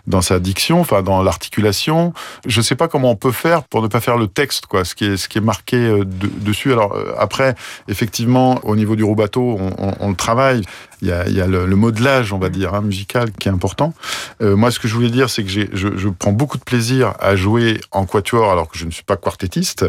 dans 0.07 0.21
sa 0.21 0.39
diction, 0.39 0.81
enfin 0.81 1.01
dans 1.01 1.21
l'articulation. 1.21 2.13
Je 2.45 2.61
sais 2.61 2.75
pas 2.75 2.87
comment 2.87 3.11
on 3.11 3.15
peut 3.15 3.31
faire 3.31 3.63
pour 3.63 3.81
ne 3.81 3.87
pas 3.87 3.99
faire 3.99 4.17
le 4.17 4.27
texte, 4.27 4.65
quoi, 4.65 4.85
ce 4.85 4.95
qui 4.95 5.05
est 5.05 5.17
ce 5.17 5.27
qui 5.29 5.37
est 5.37 5.41
marqué 5.41 5.77
euh, 5.77 6.03
dessus. 6.05 6.71
Alors 6.71 6.95
euh, 6.95 7.13
après, 7.17 7.55
effectivement, 7.87 8.59
au 8.63 8.75
niveau 8.75 8.95
du 8.95 9.03
rubato, 9.03 9.41
on, 9.41 9.71
on, 9.77 9.93
on 9.99 10.09
le 10.09 10.15
travaille. 10.15 10.63
Il 11.01 11.07
y 11.07 11.11
a, 11.11 11.27
y 11.29 11.41
a 11.41 11.47
le, 11.47 11.65
le, 11.65 11.75
modelage, 11.75 12.33
on 12.33 12.39
va 12.39 12.49
dire, 12.49 12.73
hein, 12.73 12.81
musical, 12.81 13.31
qui 13.31 13.47
est 13.47 13.51
important. 13.51 13.93
Euh, 14.41 14.55
moi, 14.55 14.71
ce 14.71 14.79
que 14.79 14.87
je 14.87 14.93
voulais 14.93 15.09
dire, 15.09 15.29
c'est 15.29 15.43
que 15.43 15.49
je, 15.49 15.65
je 15.73 16.09
prends 16.09 16.31
beaucoup 16.31 16.57
de 16.57 16.63
plaisir 16.63 17.13
à 17.19 17.35
jouer 17.35 17.79
en 17.91 18.05
quatuor, 18.05 18.51
alors 18.51 18.69
que 18.69 18.77
je 18.77 18.85
ne 18.85 18.91
suis 18.91 19.03
pas 19.03 19.17
quartettiste. 19.17 19.85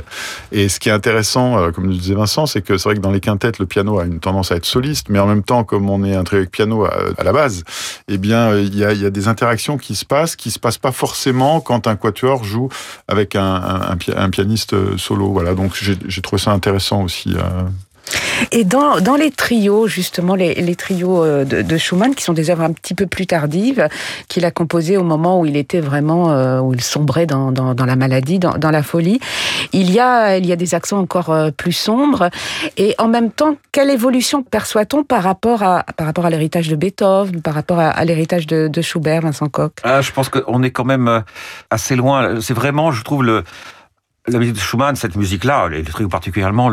Et 0.53 0.69
ce 0.69 0.79
qui 0.79 0.89
est 0.89 0.93
intéressant, 0.93 1.59
euh, 1.59 1.71
comme 1.71 1.89
le 1.89 1.95
disait 1.95 2.15
Vincent, 2.15 2.47
c'est 2.47 2.63
que 2.63 2.77
c'est 2.79 2.89
vrai 2.89 2.95
que 2.95 3.01
dans 3.01 3.11
les 3.11 3.21
quintettes, 3.21 3.59
le 3.59 3.67
piano 3.67 3.99
a 3.99 4.05
une 4.05 4.21
tendance 4.21 4.53
à 4.53 4.57
être 4.57 4.67
soliste, 4.67 5.09
mais 5.09 5.19
en 5.19 5.27
même 5.27 5.43
temps, 5.43 5.65
comme 5.65 5.91
on 5.91 6.05
est 6.05 6.15
un 6.15 6.25
trio 6.25 6.39
avec 6.39 6.51
piano 6.51 6.85
à, 6.85 6.93
à, 7.19 7.25
la 7.25 7.33
base, 7.33 7.65
eh 8.09 8.19
bien, 8.19 8.57
il 8.57 8.77
y, 8.77 8.85
a, 8.85 8.93
y 8.93 9.05
a 9.05 9.11
des 9.11 9.29
interactions 9.29 9.79
qui 9.79 9.95
se 9.95 10.05
passent, 10.05 10.37
qui 10.37 10.51
se 10.51 10.59
passent 10.59 10.79
pas 10.79 10.93
forcément 10.93 11.61
quand 11.61 11.87
un 11.87 11.97
quatuor 11.97 12.45
joue 12.45 12.69
avec 13.09 13.37
un, 13.37 13.43
un, 13.43 13.99
un 14.17 14.31
pianiste 14.31 14.97
solo. 14.97 15.33
Voilà, 15.33 15.55
donc 15.55 15.75
j'ai 15.75 16.23
trouvé 16.23 16.41
ça 16.41 16.53
intéressant 16.53 17.03
aussi. 17.03 17.35
Euh, 17.35 17.41
et 18.53 18.65
dans, 18.65 19.01
dans 19.01 19.17
les 19.17 19.31
trios, 19.31 19.87
justement, 19.87 20.35
les, 20.35 20.55
les 20.55 20.77
trios 20.77 21.25
euh, 21.25 21.45
de, 21.45 21.63
de, 21.63 21.77
Schumann, 21.77 22.15
qui 22.15 22.25
sont 22.25 22.33
des 22.33 22.51
œuvres 22.51 22.63
un 22.63 22.73
petit 22.73 22.95
peu 22.95 23.07
plus 23.07 23.27
tardives, 23.27 23.89
qu'il 24.29 24.45
a 24.45 24.51
composées 24.51 24.97
au 24.97 25.03
moment 25.03 25.41
où 25.41 25.47
il 25.47 25.57
était 25.57 25.81
vraiment, 25.81 26.31
euh, 26.33 26.61
où 26.61 26.75
il 26.75 26.81
sombrait 26.81 27.27
dans, 27.27 27.53
dans, 27.53 27.75
dans 27.75 27.87
la 27.87 27.97
maladie, 27.97 28.39
dans, 28.39 28.57
dans, 28.59 28.71
la 28.71 28.83
folie, 28.83 29.21
il 29.73 29.91
y, 29.91 30.01
a, 30.01 30.37
il 30.37 30.47
y 30.47 30.53
a 30.53 30.57
des 30.57 30.75
accents 30.75 30.99
encore 30.99 31.31
euh, 31.31 31.51
plus 31.51 31.73
sombres. 31.73 32.31
Et 32.77 32.95
en 32.99 33.09
même 33.09 33.31
temps, 33.31 33.57
quelle 33.73 33.91
évolution 33.91 34.43
perçoit-on 34.43 35.05
par 35.05 35.23
rapport 35.23 35.63
à, 35.63 35.85
par 35.97 36.07
rapport 36.07 36.27
à 36.27 36.31
l'héritage 36.31 36.69
de 36.69 36.77
Beethoven, 36.77 37.43
par 37.43 37.55
rapport 37.55 37.79
à, 37.79 37.89
à 37.91 38.05
l'héritage 38.05 38.47
de, 38.47 38.69
de, 38.69 38.83
Schubert, 38.83 39.23
Vincent 39.23 39.49
Koch? 39.49 39.73
Ah, 39.83 40.01
Je 40.01 40.13
pense 40.13 40.29
qu'on 40.29 40.63
est 40.63 40.71
quand 40.71 40.85
même 40.85 41.23
assez 41.71 41.97
loin. 41.97 42.41
C'est 42.41 42.55
vraiment, 42.55 42.93
je 42.93 43.03
trouve, 43.03 43.25
le 43.25 43.45
la 44.27 44.39
musique 44.39 44.55
de 44.55 44.61
Schumann, 44.61 44.97
cette 44.97 45.17
musique-là, 45.17 45.69
les 45.69 45.83
trios 45.83 46.09
particulièrement, 46.09 46.71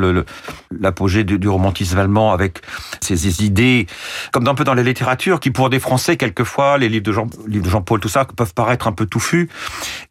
l'apogée 0.79 1.23
du, 1.23 1.47
romantisme 1.47 1.97
allemand 1.97 2.33
avec 2.33 2.61
ces, 3.01 3.43
idées, 3.43 3.87
comme 4.31 4.47
un 4.47 4.55
peu 4.55 4.63
dans 4.63 4.73
la 4.73 4.83
littérature, 4.83 5.39
qui 5.39 5.51
pour 5.51 5.69
des 5.69 5.79
Français, 5.79 6.17
quelquefois, 6.17 6.77
les 6.77 6.89
livres 6.89 7.05
de 7.05 7.69
Jean-Paul, 7.69 7.99
tout 7.99 8.09
ça, 8.09 8.25
peuvent 8.25 8.53
paraître 8.53 8.87
un 8.87 8.91
peu 8.91 9.05
touffus. 9.05 9.49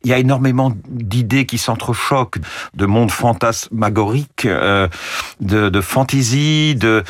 Il 0.02 0.10
y 0.10 0.14
a 0.14 0.18
énormément 0.18 0.72
d'idées 0.88 1.46
qui 1.46 1.58
s'entrechoquent, 1.58 2.38
de 2.74 2.86
monde 2.86 3.10
fantasmagorique, 3.10 4.46
euh, 4.46 4.88
de, 5.40 5.68
de 5.68 5.80
fantaisie, 5.80 6.74
de... 6.74 7.04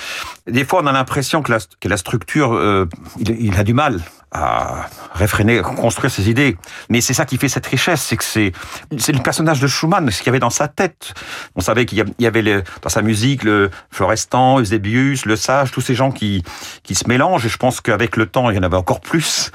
Des 0.46 0.64
fois, 0.64 0.80
on 0.82 0.86
a 0.86 0.92
l'impression 0.92 1.42
que 1.42 1.52
la, 1.52 1.58
que 1.80 1.88
la 1.88 1.96
structure, 1.96 2.54
euh, 2.54 2.88
il, 3.18 3.30
il 3.30 3.58
a 3.58 3.64
du 3.64 3.74
mal 3.74 4.00
à 4.32 4.86
réfréner, 5.14 5.62
construire 5.62 6.10
ses 6.10 6.28
idées. 6.28 6.56
Mais 6.90 7.00
c'est 7.00 7.14
ça 7.14 7.24
qui 7.24 7.38
fait 7.38 7.48
cette 7.48 7.66
richesse, 7.66 8.02
c'est 8.02 8.16
que 8.16 8.24
c'est 8.24 8.52
c'est 8.98 9.12
le 9.12 9.22
personnage 9.22 9.60
de 9.60 9.66
Schumann, 9.66 10.10
ce 10.10 10.18
qu'il 10.18 10.26
y 10.26 10.28
avait 10.30 10.40
dans 10.40 10.50
sa 10.50 10.68
tête. 10.68 11.14
On 11.54 11.60
savait 11.60 11.86
qu'il 11.86 12.04
y 12.18 12.26
avait 12.26 12.62
dans 12.82 12.88
sa 12.88 13.02
musique 13.02 13.44
le 13.44 13.70
Florestan, 13.90 14.60
Eusebius, 14.60 15.24
le 15.26 15.36
Sage, 15.36 15.70
tous 15.70 15.80
ces 15.80 15.94
gens 15.94 16.10
qui 16.10 16.42
qui 16.82 16.94
se 16.94 17.08
mélangent. 17.08 17.46
Et 17.46 17.48
je 17.48 17.56
pense 17.56 17.80
qu'avec 17.80 18.16
le 18.16 18.26
temps, 18.26 18.50
il 18.50 18.56
y 18.56 18.58
en 18.58 18.62
avait 18.62 18.76
encore 18.76 19.00
plus 19.00 19.52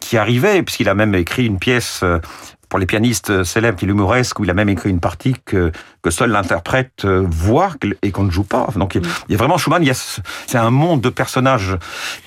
qui 0.00 0.16
arrivaient, 0.16 0.62
puisqu'il 0.62 0.88
a 0.88 0.94
même 0.94 1.14
écrit 1.14 1.46
une 1.46 1.58
pièce 1.58 2.00
euh, 2.02 2.20
pour 2.72 2.78
les 2.78 2.86
pianistes 2.86 3.44
célèbres 3.44 3.78
qui 3.78 3.84
l'humoresque, 3.84 4.40
où 4.40 4.44
il 4.44 4.50
a 4.50 4.54
même 4.54 4.70
écrit 4.70 4.88
une 4.88 4.98
partie 4.98 5.34
que, 5.44 5.72
que 6.00 6.10
seul 6.10 6.30
l'interprète 6.30 7.04
euh, 7.04 7.22
voit 7.28 7.74
et 8.00 8.12
qu'on 8.12 8.22
ne 8.22 8.30
joue 8.30 8.44
pas. 8.44 8.66
Donc 8.76 8.94
il 8.94 9.02
y 9.28 9.34
a 9.34 9.36
vraiment 9.36 9.58
Schumann, 9.58 9.84
c'est 10.46 10.56
un 10.56 10.70
monde 10.70 11.02
de 11.02 11.10
personnages. 11.10 11.76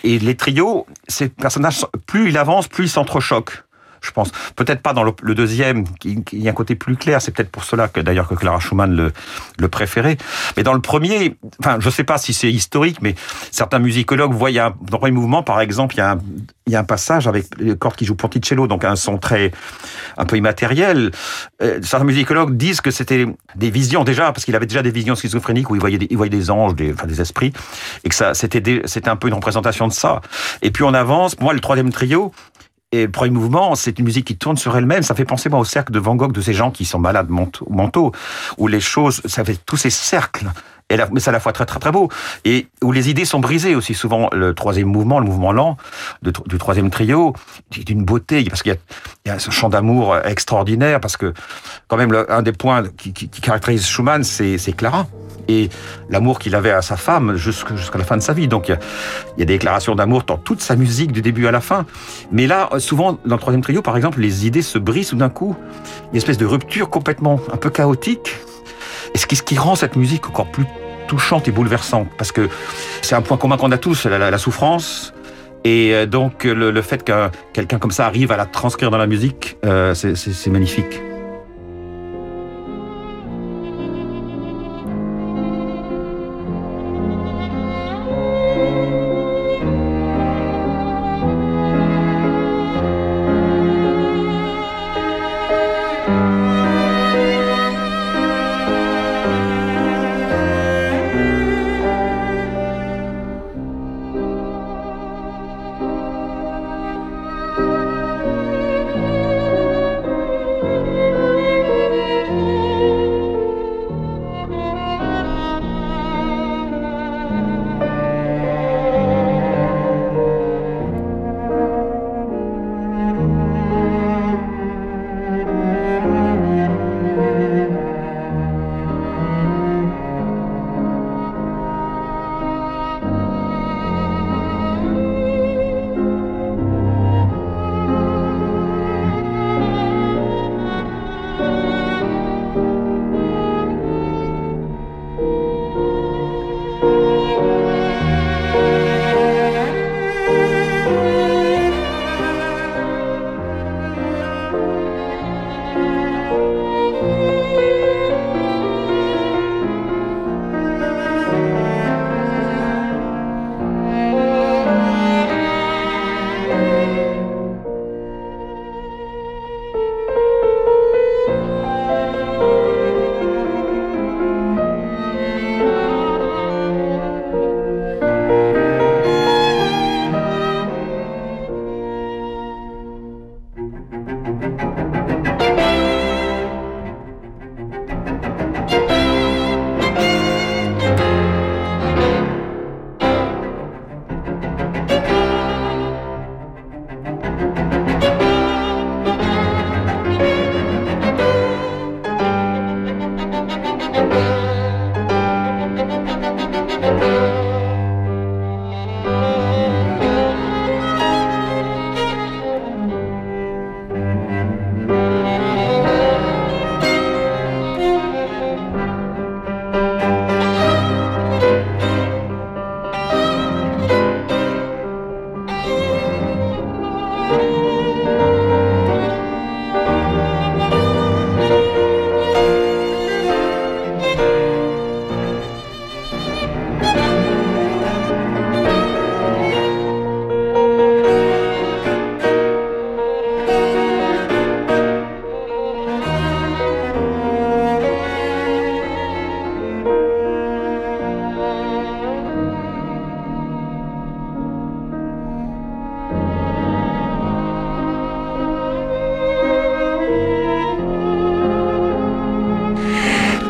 Et 0.03 0.19
les 0.19 0.35
trios, 0.35 0.85
ces 1.07 1.29
personnages, 1.29 1.83
plus 2.05 2.29
il 2.29 2.37
avance, 2.37 2.67
plus 2.67 2.85
ils 2.85 2.89
s'entrechoquent 2.89 3.63
je 4.05 4.11
pense. 4.11 4.31
Peut-être 4.55 4.81
pas 4.81 4.93
dans 4.93 5.03
le, 5.03 5.35
deuxième, 5.35 5.85
qui, 5.97 6.23
y 6.33 6.47
a 6.47 6.51
un 6.51 6.53
côté 6.53 6.75
plus 6.75 6.95
clair. 6.95 7.21
C'est 7.21 7.31
peut-être 7.31 7.51
pour 7.51 7.63
cela 7.63 7.87
que 7.87 7.99
d'ailleurs 7.99 8.27
que 8.27 8.35
Clara 8.35 8.59
Schumann 8.59 9.11
le, 9.57 9.67
préférait. 9.67 10.17
Mais 10.55 10.63
dans 10.63 10.73
le 10.73 10.79
premier, 10.79 11.35
enfin, 11.59 11.77
je 11.79 11.89
sais 11.89 12.03
pas 12.03 12.17
si 12.17 12.33
c'est 12.33 12.51
historique, 12.51 13.01
mais 13.01 13.15
certains 13.51 13.79
musicologues 13.79 14.33
voient, 14.33 14.51
il 14.51 14.59
un, 14.59 14.69
dans 14.69 14.97
le 14.97 14.99
premier 14.99 15.11
mouvement, 15.11 15.43
par 15.43 15.59
exemple, 15.59 15.95
il 15.95 15.97
y 15.99 16.01
a 16.01 16.11
un, 16.11 16.19
il 16.67 16.73
y 16.73 16.75
a 16.75 16.79
un 16.79 16.83
passage 16.83 17.27
avec 17.27 17.45
les 17.59 17.75
cordes 17.75 17.95
qui 17.95 18.05
jouent 18.05 18.15
Ponticello, 18.15 18.67
donc 18.67 18.83
un 18.83 18.95
son 18.95 19.17
très, 19.17 19.51
un 20.17 20.25
peu 20.25 20.37
immatériel. 20.37 21.11
Euh, 21.61 21.79
certains 21.83 22.05
musicologues 22.05 22.55
disent 22.55 22.81
que 22.81 22.91
c'était 22.91 23.25
des 23.55 23.69
visions 23.69 24.03
déjà, 24.03 24.31
parce 24.31 24.45
qu'il 24.45 24.55
avait 24.55 24.65
déjà 24.65 24.81
des 24.81 24.91
visions 24.91 25.15
schizophréniques 25.15 25.69
où 25.69 25.75
il 25.75 25.81
voyait 25.81 25.97
des, 25.97 26.07
il 26.09 26.17
voyait 26.17 26.29
des 26.29 26.49
anges, 26.51 26.75
des, 26.75 26.93
enfin, 26.93 27.07
des 27.07 27.21
esprits, 27.21 27.53
et 28.03 28.09
que 28.09 28.15
ça, 28.15 28.33
c'était, 28.33 28.81
c'était 28.85 29.09
un 29.09 29.15
peu 29.15 29.27
une 29.27 29.33
représentation 29.33 29.87
de 29.87 29.93
ça. 29.93 30.21
Et 30.61 30.71
puis 30.71 30.83
on 30.83 30.93
avance. 30.93 31.39
Moi, 31.39 31.53
le 31.53 31.59
troisième 31.59 31.91
trio, 31.91 32.31
et 32.95 33.07
premier 33.07 33.31
mouvement, 33.31 33.75
c'est 33.75 33.99
une 33.99 34.05
musique 34.05 34.25
qui 34.25 34.37
tourne 34.37 34.57
sur 34.57 34.75
elle-même. 34.77 35.03
Ça 35.03 35.15
fait 35.15 35.25
penser 35.25 35.49
moi 35.49 35.59
au 35.59 35.65
cercle 35.65 35.91
de 35.91 35.99
Van 35.99 36.15
Gogh, 36.15 36.31
de 36.31 36.41
ces 36.41 36.53
gens 36.53 36.71
qui 36.71 36.85
sont 36.85 36.99
malades 36.99 37.29
mentaux, 37.29 38.11
où 38.57 38.67
les 38.67 38.79
choses, 38.79 39.21
ça 39.25 39.43
fait 39.43 39.59
tous 39.65 39.77
ces 39.77 39.89
cercles 39.89 40.47
Et 40.91 40.97
mais 41.11 41.19
c'est 41.19 41.29
à 41.29 41.33
la 41.33 41.39
fois 41.39 41.51
très 41.51 41.65
très 41.65 41.79
très 41.79 41.91
beau 41.91 42.09
et 42.43 42.67
où 42.83 42.91
les 42.91 43.09
idées 43.09 43.25
sont 43.25 43.39
brisées 43.39 43.73
aussi 43.73 43.95
souvent. 43.95 44.29
Le 44.31 44.53
troisième 44.53 44.87
mouvement, 44.87 45.19
le 45.19 45.25
mouvement 45.25 45.51
lent 45.51 45.77
du 46.21 46.57
troisième 46.59 46.91
trio, 46.91 47.33
d'une 47.71 48.05
beauté 48.05 48.43
parce 48.43 48.61
qu'il 48.61 48.77
y, 49.25 49.29
a 49.31 49.39
ce 49.39 49.49
chant 49.49 49.69
d'amour 49.69 50.15
extraordinaire 50.23 50.99
parce 50.99 51.17
que 51.17 51.33
quand 51.87 51.97
même 51.97 52.15
un 52.29 52.43
des 52.43 52.51
points 52.51 52.83
qui, 52.97 53.13
caractérise 53.13 53.83
Schumann, 53.87 54.23
c'est 54.23 54.73
Clara 54.77 55.07
et 55.47 55.69
l'amour 56.11 56.37
qu'il 56.37 56.53
avait 56.53 56.71
à 56.71 56.83
sa 56.83 56.97
femme 56.97 57.35
jusqu'à 57.35 57.97
la 57.97 58.03
fin 58.03 58.17
de 58.17 58.21
sa 58.21 58.33
vie. 58.33 58.47
Donc 58.47 58.69
il 58.69 58.71
y, 58.71 58.75
a, 58.75 58.79
des 59.37 59.45
déclarations 59.45 59.95
d'amour 59.95 60.21
dans 60.21 60.37
toute 60.37 60.61
sa 60.61 60.75
musique 60.75 61.11
du 61.11 61.23
début 61.23 61.47
à 61.47 61.51
la 61.51 61.61
fin. 61.61 61.87
Mais 62.31 62.45
là, 62.45 62.69
souvent 62.77 63.13
dans 63.25 63.35
le 63.35 63.41
troisième 63.41 63.63
trio, 63.63 63.81
par 63.81 63.97
exemple, 63.97 64.19
les 64.19 64.45
idées 64.45 64.61
se 64.61 64.77
brisent 64.77 65.09
tout 65.09 65.15
d'un 65.15 65.29
coup. 65.29 65.55
Une 66.11 66.17
espèce 66.17 66.37
de 66.37 66.45
rupture 66.45 66.91
complètement 66.91 67.39
un 67.51 67.57
peu 67.57 67.71
chaotique. 67.71 68.37
Et 69.13 69.17
ce 69.17 69.25
qui, 69.25 69.57
rend 69.57 69.75
cette 69.75 69.95
musique 69.95 70.27
encore 70.27 70.47
plus 70.47 70.65
touchante 71.07 71.47
et 71.47 71.51
bouleversante, 71.51 72.07
parce 72.17 72.31
que 72.31 72.49
c'est 73.01 73.15
un 73.15 73.21
point 73.21 73.37
commun 73.37 73.57
qu'on 73.57 73.71
a 73.71 73.77
tous, 73.77 74.05
la, 74.05 74.37
souffrance, 74.37 75.13
et 75.63 75.93
euh, 75.93 76.05
donc 76.05 76.43
le, 76.43 76.81
fait 76.81 77.03
que 77.03 77.29
quelqu'un 77.53 77.77
comme 77.77 77.91
ça 77.91 78.05
arrive 78.05 78.31
à 78.31 78.37
la 78.37 78.45
transcrire 78.45 78.91
dans 78.91 78.97
la 78.97 79.07
musique, 79.07 79.57
euh, 79.65 79.93
c'est 79.93 80.49
magnifique. 80.49 80.99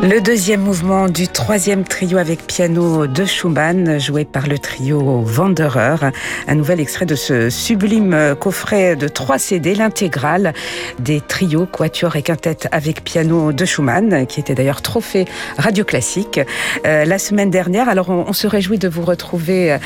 Le 0.07 0.21
deuxième 0.21 0.61
mouvement 0.61 1.09
du 1.09 1.27
troisième 1.27 1.83
trio 1.83 2.19
avec 2.19 2.45
piano 2.45 3.07
de 3.07 3.25
Schumann, 3.25 3.99
joué 3.99 4.23
par 4.23 4.45
le 4.45 4.59
trio 4.59 5.25
Wanderer. 5.35 6.11
Un 6.47 6.53
nouvel 6.53 6.79
extrait 6.79 7.07
de 7.07 7.15
ce 7.15 7.49
sublime 7.49 8.35
coffret 8.39 8.95
de 8.95 9.07
trois 9.07 9.39
CD, 9.39 9.73
l'intégrale 9.73 10.53
des 10.99 11.21
trios, 11.21 11.65
quatuor 11.65 12.15
et 12.17 12.21
quintette 12.21 12.67
avec 12.71 13.03
piano 13.03 13.51
de 13.51 13.65
Schumann, 13.65 14.27
qui 14.27 14.39
était 14.39 14.53
d'ailleurs 14.53 14.83
trophée 14.83 15.25
radio 15.57 15.83
classique 15.83 16.39
euh, 16.85 17.05
la 17.05 17.17
semaine 17.17 17.49
dernière. 17.49 17.89
Alors 17.89 18.11
on, 18.11 18.31
se 18.31 18.45
réjouit 18.45 18.77
de 18.77 18.87
vous 18.87 19.03
retrouver 19.03 19.71
euh, 19.71 19.77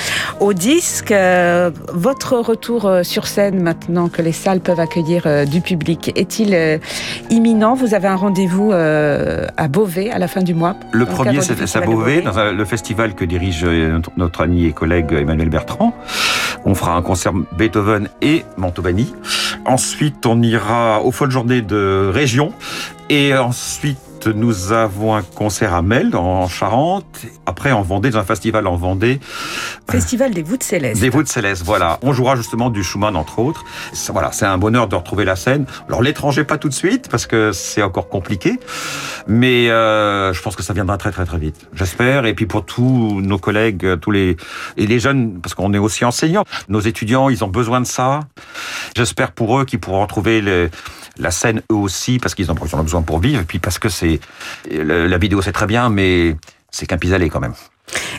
au 0.42 0.52
disque. 0.52 1.14
Euh, 1.14 1.72
votre 1.94 2.36
retour 2.36 2.92
sur 3.04 3.26
scène 3.26 3.64
maintenant 3.64 4.10
que 4.10 4.22
les 4.22 4.34
salles 4.34 4.60
peuvent 4.60 4.82
accueillir 4.82 5.46
du 5.48 5.62
public 5.62 6.12
est-il 6.18 6.82
imminent? 7.30 7.74
Vous 7.74 7.94
avez 7.94 8.10
un 8.10 8.18
rendez-vous 8.18 8.74
à 8.74 9.68
Beauvais 9.70 10.09
à 10.12 10.20
la 10.20 10.28
fin 10.28 10.42
du 10.42 10.54
mois. 10.54 10.76
Le 10.92 11.06
premier, 11.06 11.42
c'est 11.42 11.78
à 11.78 11.82
Beauvais, 11.82 12.22
dans 12.22 12.52
le 12.52 12.66
festival 12.66 13.14
que 13.14 13.26
dirige 13.26 13.64
euh, 13.64 14.00
notre, 14.18 14.42
ami 14.42 14.66
et 14.66 14.72
collègue 14.72 15.14
Emmanuel 15.14 15.50
Bertrand. 15.50 15.94
On 16.66 16.76
fera 16.76 16.96
un 16.96 17.02
concert 17.02 17.34
Beethoven 17.58 18.10
et 18.22 18.46
Mantovani. 18.58 19.14
Ensuite, 19.66 20.26
on 20.26 20.42
ira 20.42 21.02
aux 21.04 21.12
folles 21.12 21.32
journées 21.32 21.62
de 21.62 22.10
région. 22.14 22.54
Et 23.10 23.36
ensuite, 23.36 24.00
nous 24.28 24.72
avons 24.72 25.16
un 25.16 25.22
concert 25.22 25.74
à 25.74 25.82
Mel, 25.82 26.16
en 26.16 26.48
Charente. 26.48 27.06
Après, 27.46 27.72
en 27.72 27.82
Vendée, 27.82 28.10
dans 28.10 28.20
un 28.20 28.24
festival 28.24 28.68
en 28.68 28.76
Vendée. 28.76 29.20
Festival 29.90 30.32
des 30.32 30.44
Voûtes 30.44 30.64
Célestes. 30.64 31.02
Des 31.02 31.10
Voûtes 31.10 31.28
Célestes, 31.28 31.64
voilà. 31.64 32.00
On 32.02 32.14
jouera 32.14 32.36
justement 32.36 32.70
du 32.70 32.84
Schumann, 32.84 33.16
entre 33.16 33.40
autres. 33.40 33.66
Voilà, 34.10 34.32
c'est 34.32 34.46
un 34.46 34.58
bonheur 34.58 34.88
de 34.88 34.96
retrouver 34.96 35.26
la 35.26 35.36
scène. 35.36 35.66
Alors, 35.88 36.02
l'étranger, 36.02 36.44
pas 36.44 36.58
tout 36.58 36.70
de 36.70 36.74
suite, 36.74 37.10
parce 37.10 37.26
que 37.26 37.52
c'est 37.52 37.82
encore 37.82 38.10
compliqué. 38.10 38.60
Mais 39.28 39.70
euh, 39.70 40.34
je 40.34 40.42
pense 40.42 40.56
que 40.56 40.64
ça 40.64 40.74
viendra 40.74 40.98
très, 40.98 41.12
très, 41.12 41.26
très 41.26 41.38
vite. 41.38 41.68
J'espère. 41.74 42.26
Et 42.26 42.34
puis, 42.34 42.46
pour 42.46 42.66
tous 42.66 43.22
nos 43.22 43.38
collègues, 43.38 44.00
tous 44.00 44.12
les, 44.12 44.38
et 44.78 44.88
les 44.88 45.00
jeunes, 45.00 45.40
parce 45.42 45.54
qu'on 45.54 45.74
est 45.74 45.78
aussi 45.78 46.06
enseignants, 46.06 46.46
nos 46.68 46.80
étudiants, 46.80 47.30
ils 47.30 47.44
ont 47.44 47.50
besoin 47.50 47.82
de 47.82 47.88
ça. 47.88 48.22
J'espère 48.96 49.32
pour 49.32 49.60
eux 49.60 49.66
qu'ils 49.66 49.80
pourront 49.80 50.02
retrouver 50.02 50.42
les, 50.42 50.70
la 51.20 51.32
scène 51.32 51.62
eux 51.72 51.76
aussi, 51.76 52.18
parce 52.18 52.34
qu'ils 52.34 52.50
en 52.50 52.56
ont 52.56 52.84
besoin 52.84 53.02
pour 53.02 53.20
vivre, 53.20 53.42
et 53.42 53.46
puis 53.46 53.60
parce 53.60 53.78
que 53.78 53.90
c'est 53.90 54.09
la 54.72 55.18
vidéo 55.18 55.42
c'est 55.42 55.52
très 55.52 55.68
bien, 55.68 55.90
mais 55.90 56.36
c'est 56.72 56.86
qu'un 56.86 56.98
pis-aller 56.98 57.30
quand 57.30 57.40
même. 57.40 57.56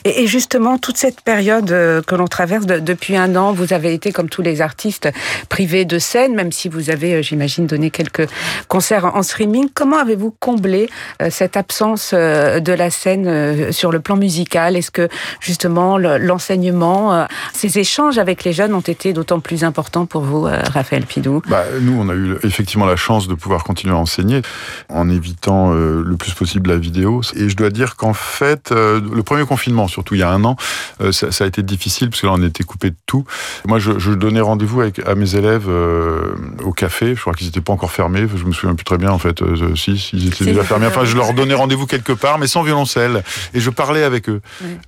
Et, 0.04 0.26
justement, 0.26 0.78
toute 0.78 0.96
cette 0.96 1.20
période 1.20 1.70
euh, 1.70 2.02
que 2.02 2.14
l'on 2.14 2.26
traverse 2.26 2.66
depuis 2.66 3.16
un 3.16 3.37
an, 3.37 3.52
vous 3.52 3.72
avez 3.72 3.92
été, 3.92 4.12
comme 4.12 4.28
tous 4.28 4.42
les 4.42 4.61
artistes, 4.61 5.11
privés 5.48 5.85
de 5.85 5.98
scène, 5.98 6.35
même 6.35 6.52
si 6.52 6.68
vous 6.68 6.90
avez, 6.90 7.14
euh, 7.14 7.22
j'imagine, 7.22 7.66
donné 7.66 7.90
quelques 7.90 8.28
concerts 8.68 9.04
en 9.14 9.22
streaming. 9.22 9.68
Comment 9.72 9.98
avez-vous 9.98 10.35
comblé 10.40 10.88
euh, 11.20 11.28
cette 11.30 11.56
absence 11.56 12.12
de 12.12 12.72
la 12.72 12.90
scène 12.90 13.72
sur 13.72 13.92
le 13.92 14.00
plan 14.00 14.16
musical? 14.16 14.76
Est-ce 14.76 14.90
que, 14.90 15.09
justement, 15.40 15.98
l'enseignement, 15.98 17.26
ces 17.52 17.78
échanges 17.78 18.18
avec 18.18 18.44
les 18.44 18.52
jeunes 18.52 18.74
ont 18.74 18.80
été 18.80 19.12
d'autant 19.12 19.40
plus 19.40 19.64
importants 19.64 20.06
pour 20.06 20.22
vous, 20.22 20.42
Raphaël 20.42 21.04
Pidou? 21.04 21.42
Bah, 21.48 21.64
Nous, 21.80 21.96
on 21.98 22.09
a 22.09 22.14
eu 22.14 22.37
effectivement 22.42 22.87
la 22.87 22.96
chance 22.96 23.28
de 23.28 23.35
pouvoir 23.35 23.64
continuer 23.64 23.94
à 23.94 23.98
enseigner 23.98 24.42
en 24.88 25.09
évitant 25.09 25.70
le 25.72 26.16
plus 26.16 26.33
possible 26.33 26.70
la 26.70 26.78
vidéo. 26.78 27.22
Et 27.37 27.48
je 27.48 27.56
dois 27.56 27.70
dire 27.70 27.96
qu'en 27.96 28.14
fait, 28.14 28.70
le 28.70 29.22
premier 29.22 29.44
confinement, 29.44 29.60
surtout 29.88 30.14
il 30.14 30.20
y 30.20 30.23
a 30.23 30.31
un 30.31 30.44
an, 30.44 30.57
euh, 31.01 31.12
ça, 31.12 31.44
a 31.44 31.46
été 31.46 31.62
difficile 31.62 32.11
parce 32.11 32.23
que 32.23 32.27
là 32.27 32.33
on 32.35 32.42
était 32.42 32.64
coupé 32.64 32.90
de 32.90 32.96
tout. 33.07 33.25
Moi 33.66 33.79
je, 33.79 34.11
donnais 34.11 34.40
rendez-vous 34.40 34.83
à 34.83 35.14
mes 35.14 35.35
élèves 35.35 35.66
euh, 35.68 36.35
au 36.64 36.73
café, 36.73 37.14
je 37.14 37.20
crois 37.20 37.35
qu'ils 37.35 37.46
n'étaient 37.46 37.61
pas 37.61 37.73
encore 37.73 37.92
fermés, 37.92 38.27
je 38.35 38.44
me 38.44 38.53
souviens 38.53 38.75
plus 38.75 38.85
très 38.85 38.99
bien 38.99 39.11
en 39.11 39.18
fait, 39.18 39.42
euh, 39.42 39.75
si, 39.77 40.11
ils 40.12 40.29
étaient 40.29 40.44
déjà 40.44 40.64
fermés. 40.64 40.87
Enfin 40.87 41.05
je 41.05 41.16
leur 41.16 41.33
donnais 41.35 41.55
rendez-vous 41.55 41.87
quelque 41.87 42.12
part 42.12 42.38
mais 42.38 42.46
sans 42.46 42.62
violoncelle 42.62 43.23
et 43.55 43.61
je 43.61 43.70
parlais 43.70 44.03
avec 44.03 44.29
eux. 44.29 44.40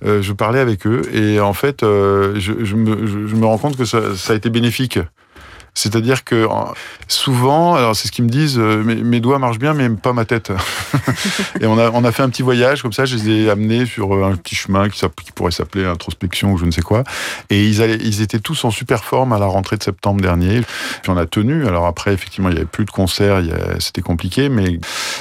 je 0.03 0.31
parlais 0.33 0.59
avec 0.59 0.85
eux 0.87 1.01
et 1.13 1.39
en 1.39 1.53
fait 1.53 1.81
je, 1.81 2.75
me, 2.75 3.45
rends 3.45 3.57
compte 3.57 3.77
que 3.77 3.85
ça 3.85 3.99
a 4.29 4.33
été 4.33 4.49
bénéfique. 4.49 4.99
C'est-à-dire 5.73 6.23
que 6.23 6.47
souvent, 7.07 7.75
alors 7.75 7.95
c'est 7.95 8.07
ce 8.07 8.11
qu'ils 8.11 8.25
me 8.25 8.29
disent, 8.29 8.59
euh, 8.59 8.83
mes, 8.83 9.19
doigts 9.19 9.39
marchent 9.39 9.59
bien, 9.59 9.73
mais 9.73 9.89
pas 9.89 10.13
ma 10.13 10.25
tête. 10.25 10.51
et 11.59 11.65
on 11.65 11.77
a, 11.79 11.89
on 11.91 12.03
a 12.03 12.11
fait 12.11 12.23
un 12.23 12.29
petit 12.29 12.43
voyage 12.43 12.81
comme 12.81 12.93
ça, 12.93 13.05
je 13.05 13.15
les 13.15 13.29
ai 13.29 13.49
amenés 13.49 13.85
sur 13.85 14.13
euh, 14.13 14.23
un 14.23 14.35
petit 14.35 14.55
chemin 14.55 14.89
qui, 14.89 14.99
qui 14.99 15.31
pourrait 15.31 15.51
s'appeler 15.51 15.85
introspection 15.85 16.53
ou 16.53 16.57
je 16.57 16.65
ne 16.65 16.71
sais 16.71 16.81
quoi. 16.81 17.03
Et 17.49 17.67
ils, 17.67 17.81
allaient, 17.81 17.97
ils 17.97 18.21
étaient 18.21 18.39
tous 18.39 18.63
en 18.65 18.71
super 18.71 19.03
forme 19.03 19.33
à 19.33 19.39
la 19.39 19.47
rentrée 19.47 19.77
de 19.77 19.83
septembre 19.83 20.21
dernier. 20.21 20.61
Puis 21.01 21.11
on 21.11 21.17
a 21.17 21.25
tenu. 21.25 21.65
Alors 21.67 21.87
après, 21.87 22.13
effectivement, 22.13 22.49
il 22.49 22.53
n'y 22.53 22.59
avait 22.59 22.67
plus 22.67 22.85
de 22.85 22.91
concerts, 22.91 23.41
c'était 23.79 24.01
compliqué, 24.01 24.49
mais 24.49 24.79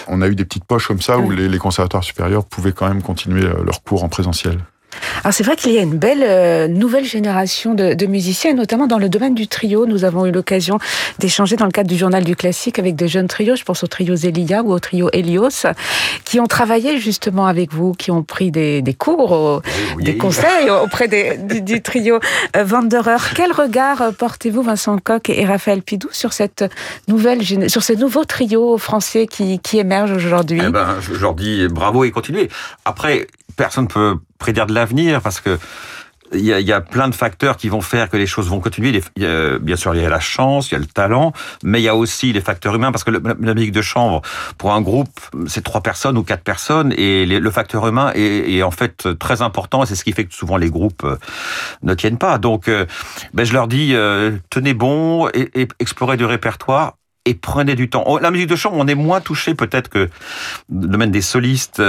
on 0.08 0.20
a 0.20 0.28
eu 0.28 0.34
des 0.34 0.44
petites 0.44 0.64
poches 0.64 0.86
comme 0.86 1.00
ça 1.00 1.18
où 1.18 1.30
les, 1.30 1.48
les 1.48 1.58
conservatoires 1.58 2.04
supérieurs 2.04 2.44
pouvaient 2.44 2.72
quand 2.72 2.88
même 2.88 3.02
continuer 3.02 3.44
euh, 3.44 3.64
leur 3.64 3.82
cours 3.82 4.04
en 4.04 4.08
présentiel. 4.08 4.58
Alors 5.22 5.32
c'est 5.32 5.44
vrai 5.44 5.56
qu'il 5.56 5.72
y 5.72 5.78
a 5.78 5.82
une 5.82 5.98
belle 5.98 6.22
euh, 6.22 6.68
nouvelle 6.68 7.04
génération 7.04 7.74
de, 7.74 7.94
de, 7.94 8.06
musiciens, 8.06 8.54
notamment 8.54 8.86
dans 8.86 8.98
le 8.98 9.08
domaine 9.08 9.34
du 9.34 9.46
trio. 9.46 9.86
Nous 9.86 10.04
avons 10.04 10.26
eu 10.26 10.32
l'occasion 10.32 10.78
d'échanger 11.18 11.56
dans 11.56 11.66
le 11.66 11.70
cadre 11.70 11.88
du 11.88 11.96
journal 11.96 12.24
du 12.24 12.36
classique 12.36 12.78
avec 12.78 12.96
des 12.96 13.08
jeunes 13.08 13.28
trios, 13.28 13.56
je 13.56 13.64
pense 13.64 13.82
au 13.84 13.86
trio 13.86 14.16
Zelia 14.16 14.62
ou 14.62 14.72
au 14.72 14.78
trio 14.80 15.08
Helios, 15.12 15.66
qui 16.24 16.40
ont 16.40 16.46
travaillé 16.46 16.98
justement 16.98 17.46
avec 17.46 17.72
vous, 17.72 17.92
qui 17.92 18.10
ont 18.10 18.22
pris 18.22 18.50
des, 18.50 18.82
des 18.82 18.94
cours, 18.94 19.62
des 19.98 20.16
conseils 20.16 20.70
auprès 20.70 21.08
des, 21.08 21.36
du, 21.38 21.82
trio 21.82 22.18
euh, 22.56 22.66
Wanderer. 22.66 23.16
Quel 23.34 23.52
regard 23.52 24.02
euh, 24.02 24.10
portez-vous, 24.12 24.62
Vincent 24.62 24.98
Coq 24.98 25.30
et 25.30 25.44
Raphaël 25.44 25.82
Pidou, 25.82 26.08
sur 26.10 26.32
cette 26.32 26.64
nouvelle 27.08 27.42
sur 27.68 27.82
ces 27.82 27.96
nouveaux 27.96 28.24
trios 28.24 28.78
français 28.78 29.26
qui, 29.26 29.58
qui 29.58 29.78
émergent 29.78 30.12
aujourd'hui? 30.12 30.60
Eh 30.64 30.70
ben, 30.70 30.96
Je 31.00 31.14
leur 31.14 31.34
dis 31.34 31.66
bravo 31.68 32.04
et 32.04 32.10
continuez. 32.10 32.48
Après, 32.84 33.26
personne 33.56 33.84
ne 33.84 33.88
peut 33.88 34.16
prédire 34.42 34.66
de 34.66 34.74
l'avenir 34.74 35.22
parce 35.22 35.40
que 35.40 35.58
il 36.34 36.44
y, 36.44 36.72
a, 36.72 36.80
plein 36.80 37.08
de 37.08 37.14
facteurs 37.14 37.56
qui 37.56 37.68
vont 37.68 37.80
faire 37.80 38.08
que 38.08 38.16
les 38.16 38.26
choses 38.26 38.48
vont 38.48 38.60
continuer. 38.60 39.02
bien 39.16 39.76
sûr, 39.76 39.94
il 39.94 40.02
y 40.02 40.04
a 40.04 40.08
la 40.08 40.20
chance, 40.20 40.70
il 40.70 40.72
y 40.72 40.76
a 40.76 40.80
le 40.80 40.86
talent, 40.86 41.32
mais 41.62 41.80
il 41.80 41.84
y 41.84 41.88
a 41.88 41.94
aussi 41.94 42.32
les 42.32 42.40
facteurs 42.40 42.74
humains, 42.74 42.92
parce 42.92 43.04
que 43.04 43.10
la 43.10 43.54
musique 43.54 43.72
de 43.72 43.82
chambre, 43.82 44.22
pour 44.58 44.72
un 44.72 44.80
groupe, 44.80 45.20
c'est 45.46 45.62
trois 45.62 45.82
personnes 45.82 46.16
ou 46.16 46.22
quatre 46.22 46.42
personnes, 46.42 46.94
et 46.96 47.26
le 47.26 47.50
facteur 47.50 47.86
humain 47.86 48.12
est, 48.14 48.62
en 48.62 48.70
fait 48.70 49.18
très 49.18 49.42
important, 49.42 49.82
et 49.82 49.86
c'est 49.86 49.94
ce 49.94 50.04
qui 50.04 50.12
fait 50.12 50.24
que 50.24 50.34
souvent 50.34 50.56
les 50.56 50.70
groupes 50.70 51.04
euh, 51.04 51.16
ne 51.82 51.94
tiennent 51.94 52.18
pas. 52.18 52.38
Donc, 52.38 52.68
euh, 52.68 52.86
ben, 53.34 53.44
je 53.44 53.52
leur 53.52 53.68
dis, 53.68 53.94
euh, 53.94 54.32
tenez 54.50 54.74
bon, 54.74 55.28
explorez 55.78 56.16
du 56.16 56.24
répertoire, 56.24 56.94
et 57.24 57.34
prenez 57.34 57.76
du 57.76 57.88
temps. 57.88 58.18
La 58.18 58.30
musique 58.30 58.48
de 58.48 58.56
chambre, 58.56 58.76
on 58.78 58.88
est 58.88 58.96
moins 58.96 59.20
touché 59.20 59.54
peut-être 59.54 59.88
que 59.88 60.08
le 60.70 60.88
domaine 60.88 61.12
des 61.12 61.20
solistes 61.20 61.80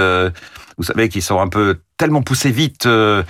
vous 0.76 0.84
savez, 0.84 1.08
qu'ils 1.08 1.22
sont 1.22 1.40
un 1.40 1.48
peu 1.48 1.78
tellement 1.96 2.22
poussés 2.22 2.50
vite. 2.50 2.86
Euh, 2.86 3.22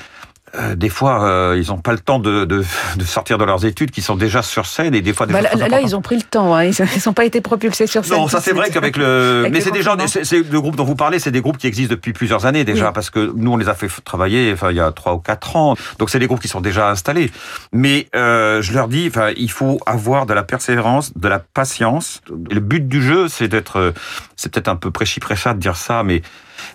euh, 0.57 0.75
des 0.75 0.89
fois, 0.89 1.25
euh, 1.25 1.61
ils 1.61 1.69
n'ont 1.69 1.79
pas 1.79 1.93
le 1.93 1.99
temps 1.99 2.19
de, 2.19 2.45
de, 2.45 2.65
de, 2.97 3.05
sortir 3.05 3.39
de 3.39 3.45
leurs 3.45 3.65
études, 3.65 3.91
qui 3.91 4.03
sont 4.03 4.17
déjà 4.17 4.43
sur 4.43 4.67
scène, 4.67 4.95
et 4.95 5.03
des 5.03 5.13
fois. 5.13 5.27
Des 5.27 5.33
bah, 5.33 5.41
là, 5.43 5.81
ils 5.81 5.97
ont 5.97 6.03
pris 6.03 6.17
le 6.17 6.23
temps. 6.23 6.55
Hein. 6.55 6.65
Ils 6.65 7.03
n'ont 7.07 7.13
pas 7.13 7.25
été 7.25 7.41
propulsés 7.41 7.87
sur 7.87 8.05
scène. 8.05 8.19
Non, 8.19 8.29
ça 8.29 8.41
c'est 8.41 8.53
vrai 8.53 8.71
qu'avec 8.71 8.97
le. 8.97 9.49
Mais 9.53 9.61
c'est 9.61 9.71
des 9.71 9.83
gens, 9.83 9.97
c'est 10.07 10.33
le 10.33 10.61
groupe 10.61 10.77
dont 10.77 10.85
vous 10.85 10.97
parlez, 10.97 11.19
c'est 11.19 11.31
des 11.31 11.41
groupes 11.41 11.59
qui 11.59 11.67
existent 11.67 11.95
depuis 11.95 12.13
plusieurs 12.13 12.47
années 12.47 12.65
déjà, 12.65 12.93
parce 12.93 13.11
que 13.11 13.33
nous 13.35 13.53
on 13.53 13.57
les 13.57 13.69
a 13.69 13.75
fait 13.75 13.89
travailler, 14.05 14.53
enfin 14.53 14.71
il 14.71 14.77
y 14.77 14.81
a 14.81 14.93
trois 14.93 15.15
ou 15.15 15.19
quatre 15.19 15.57
ans. 15.57 15.75
Donc 15.99 16.11
c'est 16.11 16.19
des 16.19 16.27
groupes 16.27 16.41
qui 16.41 16.49
sont 16.49 16.61
déjà 16.61 16.91
installés. 16.91 17.31
Mais 17.73 18.09
euh, 18.15 18.63
je 18.63 18.73
leur 18.73 18.89
dis, 18.89 19.07
enfin 19.09 19.31
il 19.37 19.51
faut 19.51 19.81
avoir 19.87 20.27
de 20.27 20.35
la 20.35 20.43
persévérance, 20.43 21.17
de 21.17 21.29
la 21.29 21.39
patience. 21.39 22.21
le 22.29 22.61
but 22.61 22.87
du 22.87 23.03
jeu, 23.03 23.29
c'est 23.29 23.49
d'être, 23.49 23.93
c'est 24.37 24.53
peut-être 24.53 24.69
un 24.69 24.77
peu 24.77 24.91
prêchi 24.91 25.21
prêcha 25.21 25.55
de 25.55 25.59
dire 25.59 25.77
ça, 25.77 26.03
mais 26.03 26.23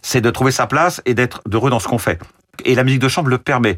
c'est 0.02 0.22
de 0.22 0.30
trouver 0.30 0.52
sa 0.52 0.68
place 0.68 1.02
et 1.06 1.14
d'être 1.14 1.42
heureux 1.52 1.70
dans 1.70 1.80
ce 1.80 1.88
qu'on 1.88 1.98
fait. 1.98 2.20
Et 2.66 2.76
la 2.76 2.84
musique 2.84 3.00
de 3.00 3.08
chambre 3.08 3.30
le 3.30 3.38
permet. 3.38 3.78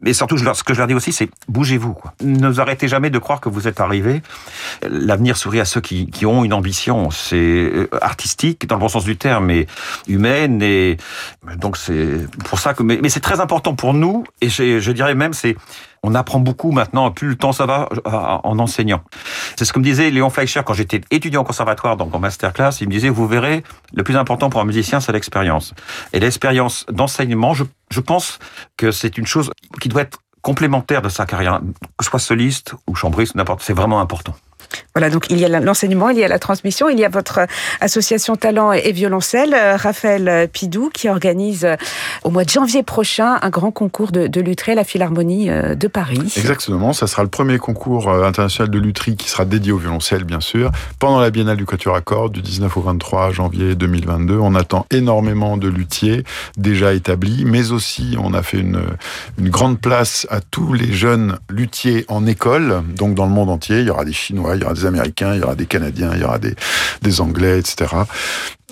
Mais 0.00 0.12
surtout, 0.12 0.36
ce 0.36 0.62
que 0.62 0.74
je 0.74 0.78
leur 0.78 0.86
dis 0.86 0.94
aussi, 0.94 1.12
c'est 1.12 1.28
bougez-vous. 1.48 1.96
Ne 2.22 2.48
vous 2.48 2.60
arrêtez 2.60 2.86
jamais 2.86 3.10
de 3.10 3.18
croire 3.18 3.40
que 3.40 3.48
vous 3.48 3.66
êtes 3.66 3.80
arrivé. 3.80 4.22
L'avenir 4.88 5.36
sourit 5.36 5.60
à 5.60 5.64
ceux 5.64 5.80
qui, 5.80 6.26
ont 6.26 6.44
une 6.44 6.52
ambition. 6.52 7.10
C'est 7.10 7.36
euh, 7.36 7.88
artistique, 8.00 8.66
dans 8.66 8.76
le 8.76 8.80
bon 8.80 8.88
sens 8.88 9.04
du 9.04 9.16
terme, 9.16 9.46
mais 9.46 9.66
humaine. 10.06 10.62
Et 10.62 10.98
donc, 11.56 11.76
c'est 11.76 12.26
pour 12.44 12.58
ça 12.58 12.74
que. 12.74 12.82
Mais, 12.82 13.08
c'est 13.08 13.20
très 13.20 13.40
important 13.40 13.74
pour 13.74 13.94
nous. 13.94 14.24
Et 14.40 14.48
je 14.48 14.90
dirais 14.90 15.14
même, 15.14 15.32
c'est 15.32 15.56
on 16.06 16.14
apprend 16.14 16.38
beaucoup 16.38 16.70
maintenant, 16.70 17.10
plus 17.10 17.28
le 17.28 17.36
temps 17.36 17.52
ça 17.52 17.66
va, 17.66 17.88
en 18.04 18.58
enseignant. 18.58 19.02
C'est 19.56 19.64
ce 19.64 19.72
que 19.72 19.78
me 19.78 19.84
disait 19.84 20.10
Léon 20.10 20.30
Fleischer 20.30 20.62
quand 20.64 20.74
j'étais 20.74 21.00
étudiant 21.10 21.42
au 21.42 21.44
conservatoire, 21.44 21.96
donc 21.96 22.14
en 22.14 22.18
masterclass. 22.18 22.70
Il 22.80 22.86
me 22.86 22.92
disait, 22.92 23.08
vous 23.08 23.26
verrez, 23.26 23.64
le 23.92 24.04
plus 24.04 24.16
important 24.16 24.48
pour 24.48 24.60
un 24.60 24.64
musicien, 24.64 25.00
c'est 25.00 25.12
l'expérience. 25.12 25.74
Et 26.12 26.20
l'expérience 26.20 26.86
d'enseignement, 26.90 27.54
je, 27.54 28.00
pense 28.00 28.38
que 28.76 28.90
c'est 28.90 29.18
une 29.18 29.26
chose 29.26 29.50
qui 29.80 29.88
doit 29.88 30.02
être 30.02 30.18
complémentaire 30.42 31.02
de 31.02 31.08
sa 31.08 31.26
carrière, 31.26 31.60
que 31.98 32.04
ce 32.04 32.10
soit 32.10 32.20
soliste 32.20 32.74
ou 32.86 32.94
chambriste, 32.94 33.34
n'importe, 33.34 33.62
c'est 33.62 33.72
vraiment 33.72 34.00
important. 34.00 34.34
Voilà, 34.94 35.10
donc 35.10 35.26
il 35.30 35.38
y 35.38 35.44
a 35.44 35.60
l'enseignement, 35.60 36.08
il 36.08 36.18
y 36.18 36.24
a 36.24 36.28
la 36.28 36.38
transmission, 36.38 36.88
il 36.88 36.98
y 36.98 37.04
a 37.04 37.08
votre 37.08 37.40
association 37.80 38.36
Talent 38.36 38.72
et 38.72 38.92
Violoncelle, 38.92 39.54
euh, 39.54 39.76
Raphaël 39.76 40.48
Pidou, 40.52 40.90
qui 40.92 41.08
organise 41.08 41.64
euh, 41.64 41.76
au 42.24 42.30
mois 42.30 42.44
de 42.44 42.50
janvier 42.50 42.82
prochain 42.82 43.38
un 43.42 43.50
grand 43.50 43.70
concours 43.70 44.12
de, 44.12 44.26
de 44.26 44.56
à 44.68 44.74
la 44.74 44.84
Philharmonie 44.84 45.50
euh, 45.50 45.74
de 45.74 45.86
Paris. 45.86 46.32
Exactement, 46.36 46.92
ça 46.92 47.06
sera 47.06 47.22
le 47.22 47.28
premier 47.28 47.58
concours 47.58 48.10
international 48.10 48.70
de 48.70 48.78
lutherie 48.78 49.16
qui 49.16 49.28
sera 49.28 49.44
dédié 49.44 49.70
au 49.70 49.76
violoncelle, 49.76 50.24
bien 50.24 50.40
sûr, 50.40 50.70
pendant 50.98 51.20
la 51.20 51.30
Biennale 51.30 51.56
du 51.56 51.66
Quatuor 51.66 51.94
à 51.94 52.00
cordes 52.00 52.32
du 52.32 52.42
19 52.42 52.74
au 52.76 52.80
23 52.80 53.32
janvier 53.32 53.74
2022. 53.74 54.38
On 54.38 54.54
attend 54.54 54.86
énormément 54.90 55.56
de 55.56 55.68
luthiers 55.68 56.24
déjà 56.56 56.94
établis, 56.94 57.44
mais 57.44 57.70
aussi 57.70 58.16
on 58.18 58.34
a 58.34 58.42
fait 58.42 58.58
une, 58.58 58.80
une 59.38 59.50
grande 59.50 59.78
place 59.80 60.26
à 60.30 60.40
tous 60.40 60.72
les 60.72 60.92
jeunes 60.92 61.38
luthiers 61.50 62.04
en 62.08 62.26
école, 62.26 62.82
donc 62.96 63.14
dans 63.14 63.26
le 63.26 63.32
monde 63.32 63.50
entier. 63.50 63.80
Il 63.80 63.86
y 63.86 63.90
aura 63.90 64.04
des 64.04 64.12
Chinois, 64.12 64.55
il 64.56 64.62
y 64.62 64.64
aura 64.64 64.74
des 64.74 64.86
Américains, 64.86 65.34
il 65.34 65.40
y 65.40 65.42
aura 65.42 65.54
des 65.54 65.66
Canadiens, 65.66 66.10
il 66.14 66.20
y 66.20 66.24
aura 66.24 66.38
des, 66.38 67.20
Anglais, 67.20 67.60
etc. 67.60 67.86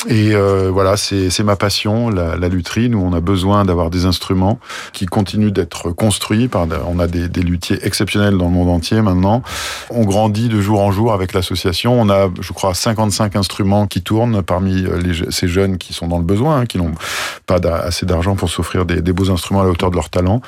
Et 0.08 0.34
euh, 0.34 0.70
voilà, 0.70 0.96
c'est 0.96 1.42
ma 1.44 1.56
passion, 1.56 2.10
la, 2.10 2.36
la 2.36 2.48
lutherie. 2.48 2.90
Nous, 2.90 2.98
on 2.98 3.14
a 3.14 3.20
besoin 3.20 3.64
d'avoir 3.64 3.88
des 3.88 4.04
instruments 4.04 4.58
qui 4.92 5.06
continuent 5.06 5.52
d'être 5.52 5.90
construits. 5.92 6.48
Par, 6.48 6.66
on 6.86 6.98
a 6.98 7.06
des, 7.06 7.28
des, 7.28 7.40
luthiers 7.40 7.78
exceptionnels 7.86 8.36
dans 8.36 8.46
le 8.46 8.50
monde 8.50 8.68
entier 8.68 9.00
maintenant. 9.00 9.42
On 9.90 10.04
grandit 10.04 10.48
de 10.48 10.60
jour 10.60 10.80
en 10.82 10.92
jour 10.92 11.14
avec 11.14 11.32
l'association. 11.32 11.98
On 11.98 12.10
a, 12.10 12.28
je 12.38 12.52
crois, 12.52 12.74
55 12.74 13.36
instruments 13.36 13.86
qui 13.86 14.02
tournent 14.02 14.42
parmi 14.42 14.84
euh, 14.84 14.98
les, 14.98 15.30
ces 15.30 15.48
jeunes 15.48 15.78
qui 15.78 15.94
sont 15.94 16.06
dans 16.06 16.18
le 16.18 16.24
besoin, 16.24 16.60
hein, 16.60 16.66
qui 16.66 16.76
n'ont 16.76 16.92
pas 17.46 17.56
assez 17.56 18.04
d'argent 18.04 18.34
pour 18.34 18.50
s'offrir 18.50 18.84
des, 18.84 19.00
des, 19.00 19.12
beaux 19.12 19.30
instruments 19.30 19.62
à 19.62 19.64
la 19.64 19.70
hauteur 19.70 19.90
de 19.90 19.96
leur 19.96 20.10
talent. 20.10 20.42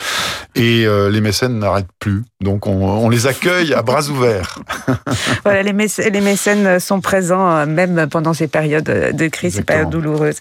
Et 0.55 0.87
euh, 0.87 1.09
les 1.09 1.23
mécènes 1.23 1.59
n'arrêtent 1.59 1.87
plus. 1.99 2.25
Donc, 2.43 2.67
on, 2.67 2.85
on, 2.85 3.09
les 3.09 3.27
accueille 3.27 3.73
à 3.73 3.81
bras 3.81 4.07
ouverts. 4.09 4.59
voilà, 5.45 5.63
les, 5.63 5.73
les 5.73 6.21
mécènes 6.21 6.79
sont 6.79 7.01
présents 7.01 7.49
euh, 7.49 7.67
même 7.67 8.07
pendant 8.11 8.35
ces 8.35 8.49
périodes 8.49 8.85
de 8.85 9.29
c'est 9.37 9.64
pas 9.64 9.85
douloureuse. 9.85 10.37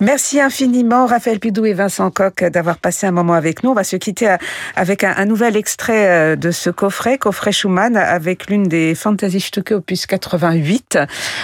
Merci 0.00 0.40
infiniment, 0.40 1.06
Raphaël 1.06 1.38
Pidou 1.38 1.64
et 1.66 1.74
Vincent 1.74 2.10
Coq, 2.10 2.44
d'avoir 2.44 2.78
passé 2.78 3.06
un 3.06 3.10
moment 3.10 3.34
avec 3.34 3.62
nous. 3.62 3.70
On 3.70 3.74
va 3.74 3.84
se 3.84 3.96
quitter 3.96 4.36
avec 4.76 5.04
un, 5.04 5.24
nouvel 5.24 5.56
extrait 5.56 6.08
euh, 6.08 6.36
de 6.36 6.50
ce 6.50 6.70
coffret, 6.70 7.18
coffret 7.18 7.52
Schumann, 7.52 7.96
avec 7.96 8.48
l'une 8.48 8.64
des 8.64 8.94
Stücke 8.94 9.72
opus 9.72 10.06
88, 10.06 10.98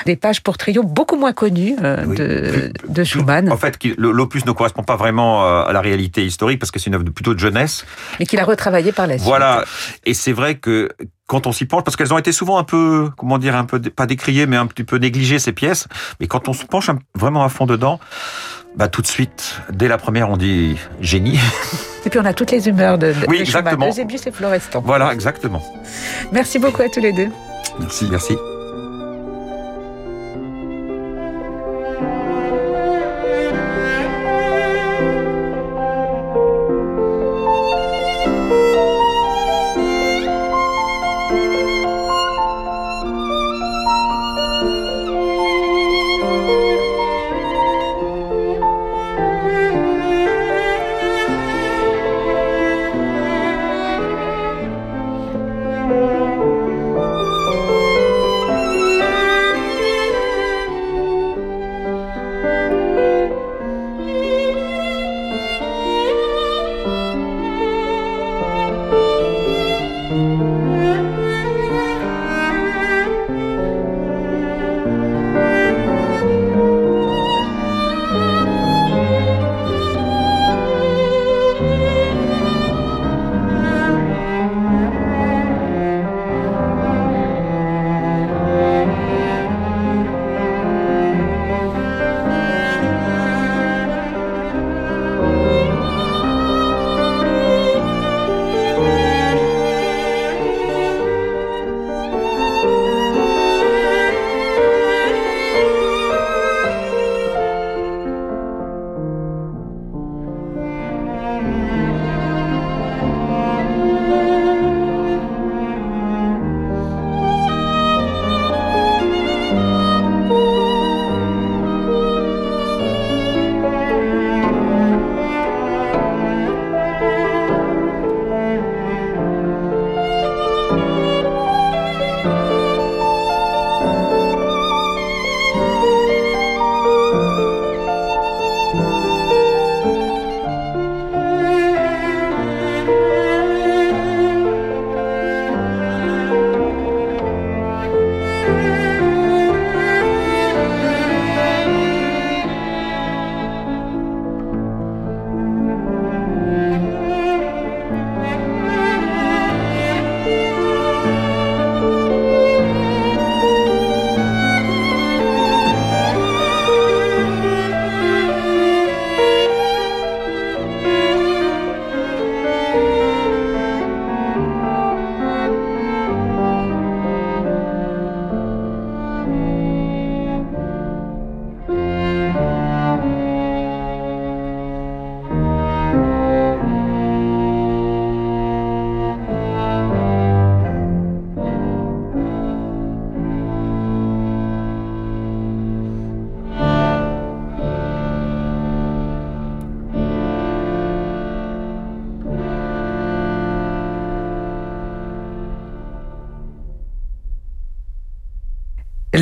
des 0.06 0.16
pages 0.16 0.42
pour 0.42 0.58
trio 0.58 0.82
beaucoup 0.82 1.16
moins 1.16 1.32
connues 1.32 1.76
euh, 1.82 2.70
de, 2.88 3.04
Schumann. 3.04 3.50
En 3.50 3.56
fait, 3.56 3.78
l'opus 3.96 4.44
ne 4.46 4.52
correspond 4.52 4.82
pas 4.82 4.96
vraiment 4.96 5.44
euh, 5.44 5.64
à 5.64 5.72
la 5.72 5.80
réalité 5.80 6.24
historique 6.24 6.58
parce 6.58 6.70
que 6.70 6.78
c'est 6.78 6.86
une 6.86 6.94
œuvre 6.94 7.04
plutôt 7.04 7.34
de 7.34 7.38
jeunesse. 7.38 7.84
Mais 8.18 8.26
qu'il 8.26 8.38
a 8.40 8.44
retravaillé 8.44 8.92
par 8.92 9.06
la 9.06 9.14
suite. 9.14 9.26
Voilà. 9.26 9.64
Et 10.04 10.14
c'est 10.14 10.32
vrai 10.32 10.56
que 10.56 10.88
quand 11.26 11.46
on 11.46 11.52
s'y 11.52 11.66
penche, 11.66 11.82
parce 11.84 11.96
qu'elles 11.96 12.12
ont 12.14 12.18
été 12.18 12.32
souvent 12.32 12.58
un 12.58 12.64
peu, 12.64 13.10
comment 13.16 13.38
dire, 13.38 13.56
un 13.56 13.64
peu, 13.64 13.80
pas 13.80 14.06
décriées, 14.06 14.46
mais 14.46 14.56
un 14.56 14.66
petit 14.66 14.84
peu 14.84 14.96
négligées, 14.96 15.38
ces 15.38 15.52
pièces, 15.52 15.88
mais 16.20 16.26
quand 16.26 16.48
on 16.48 16.52
se 16.52 16.64
penche 16.64 16.90
vraiment 17.14 17.44
à 17.44 17.48
fond 17.48 17.66
dedans, 17.66 17.98
bah, 18.76 18.88
tout 18.88 19.02
de 19.02 19.06
suite, 19.06 19.60
dès 19.72 19.88
la 19.88 19.98
première, 19.98 20.30
on 20.30 20.36
dit 20.36 20.76
génie. 21.00 21.40
Et 22.06 22.10
puis 22.10 22.20
on 22.20 22.24
a 22.24 22.34
toutes 22.34 22.52
les 22.52 22.68
humeurs 22.68 22.98
de, 22.98 23.08
de 23.08 23.26
Oui, 23.26 23.38
exactement. 23.40 23.88
Eusebius 23.88 24.26
et 24.26 24.30
Florestan. 24.30 24.80
Voilà, 24.84 25.12
exactement. 25.12 25.62
Merci 26.30 26.60
beaucoup 26.60 26.82
à 26.82 26.88
tous 26.88 27.00
les 27.00 27.12
deux. 27.12 27.28
Merci, 27.80 28.06
merci. 28.08 28.36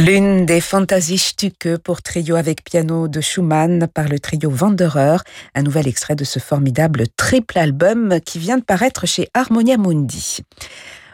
L'une 0.05 0.45
des 0.45 0.61
Stücke 0.61 1.79
pour 1.79 2.03
trio 2.03 2.37
avec 2.37 2.63
piano 2.63 3.09
de 3.09 3.23
Schumann 3.23 3.89
par 3.89 4.07
le 4.07 4.19
trio 4.19 4.51
Wanderer, 4.51 5.17
un 5.55 5.63
nouvel 5.63 5.89
extrait 5.89 6.15
de 6.15 6.25
ce 6.25 6.39
formidable 6.39 7.05
triple 7.17 7.59
album 7.59 8.19
qui 8.23 8.39
vient 8.39 8.59
de 8.59 8.63
paraître 8.63 9.07
chez 9.07 9.31
Harmonia 9.33 9.79
Mundi. 9.79 10.41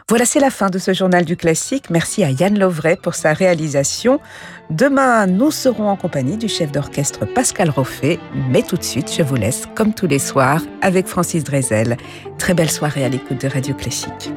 Voilà, 0.09 0.25
c'est 0.25 0.41
la 0.41 0.49
fin 0.49 0.69
de 0.69 0.77
ce 0.77 0.93
journal 0.93 1.23
du 1.23 1.37
classique. 1.37 1.89
Merci 1.89 2.25
à 2.25 2.31
Yann 2.31 2.59
Lovray 2.59 2.97
pour 2.97 3.15
sa 3.15 3.31
réalisation. 3.31 4.19
Demain, 4.69 5.25
nous 5.25 5.51
serons 5.51 5.87
en 5.87 5.95
compagnie 5.95 6.35
du 6.35 6.49
chef 6.49 6.69
d'orchestre 6.73 7.25
Pascal 7.33 7.69
Roffet. 7.69 8.19
Mais 8.49 8.61
tout 8.61 8.75
de 8.75 8.83
suite, 8.83 9.09
je 9.17 9.23
vous 9.23 9.35
laisse, 9.35 9.67
comme 9.73 9.93
tous 9.93 10.07
les 10.07 10.19
soirs, 10.19 10.61
avec 10.81 11.07
Francis 11.07 11.45
Drezel. 11.45 11.95
Très 12.37 12.53
belle 12.53 12.71
soirée 12.71 13.05
à 13.05 13.09
l'écoute 13.09 13.39
de 13.39 13.47
Radio 13.47 13.73
Classique. 13.73 14.31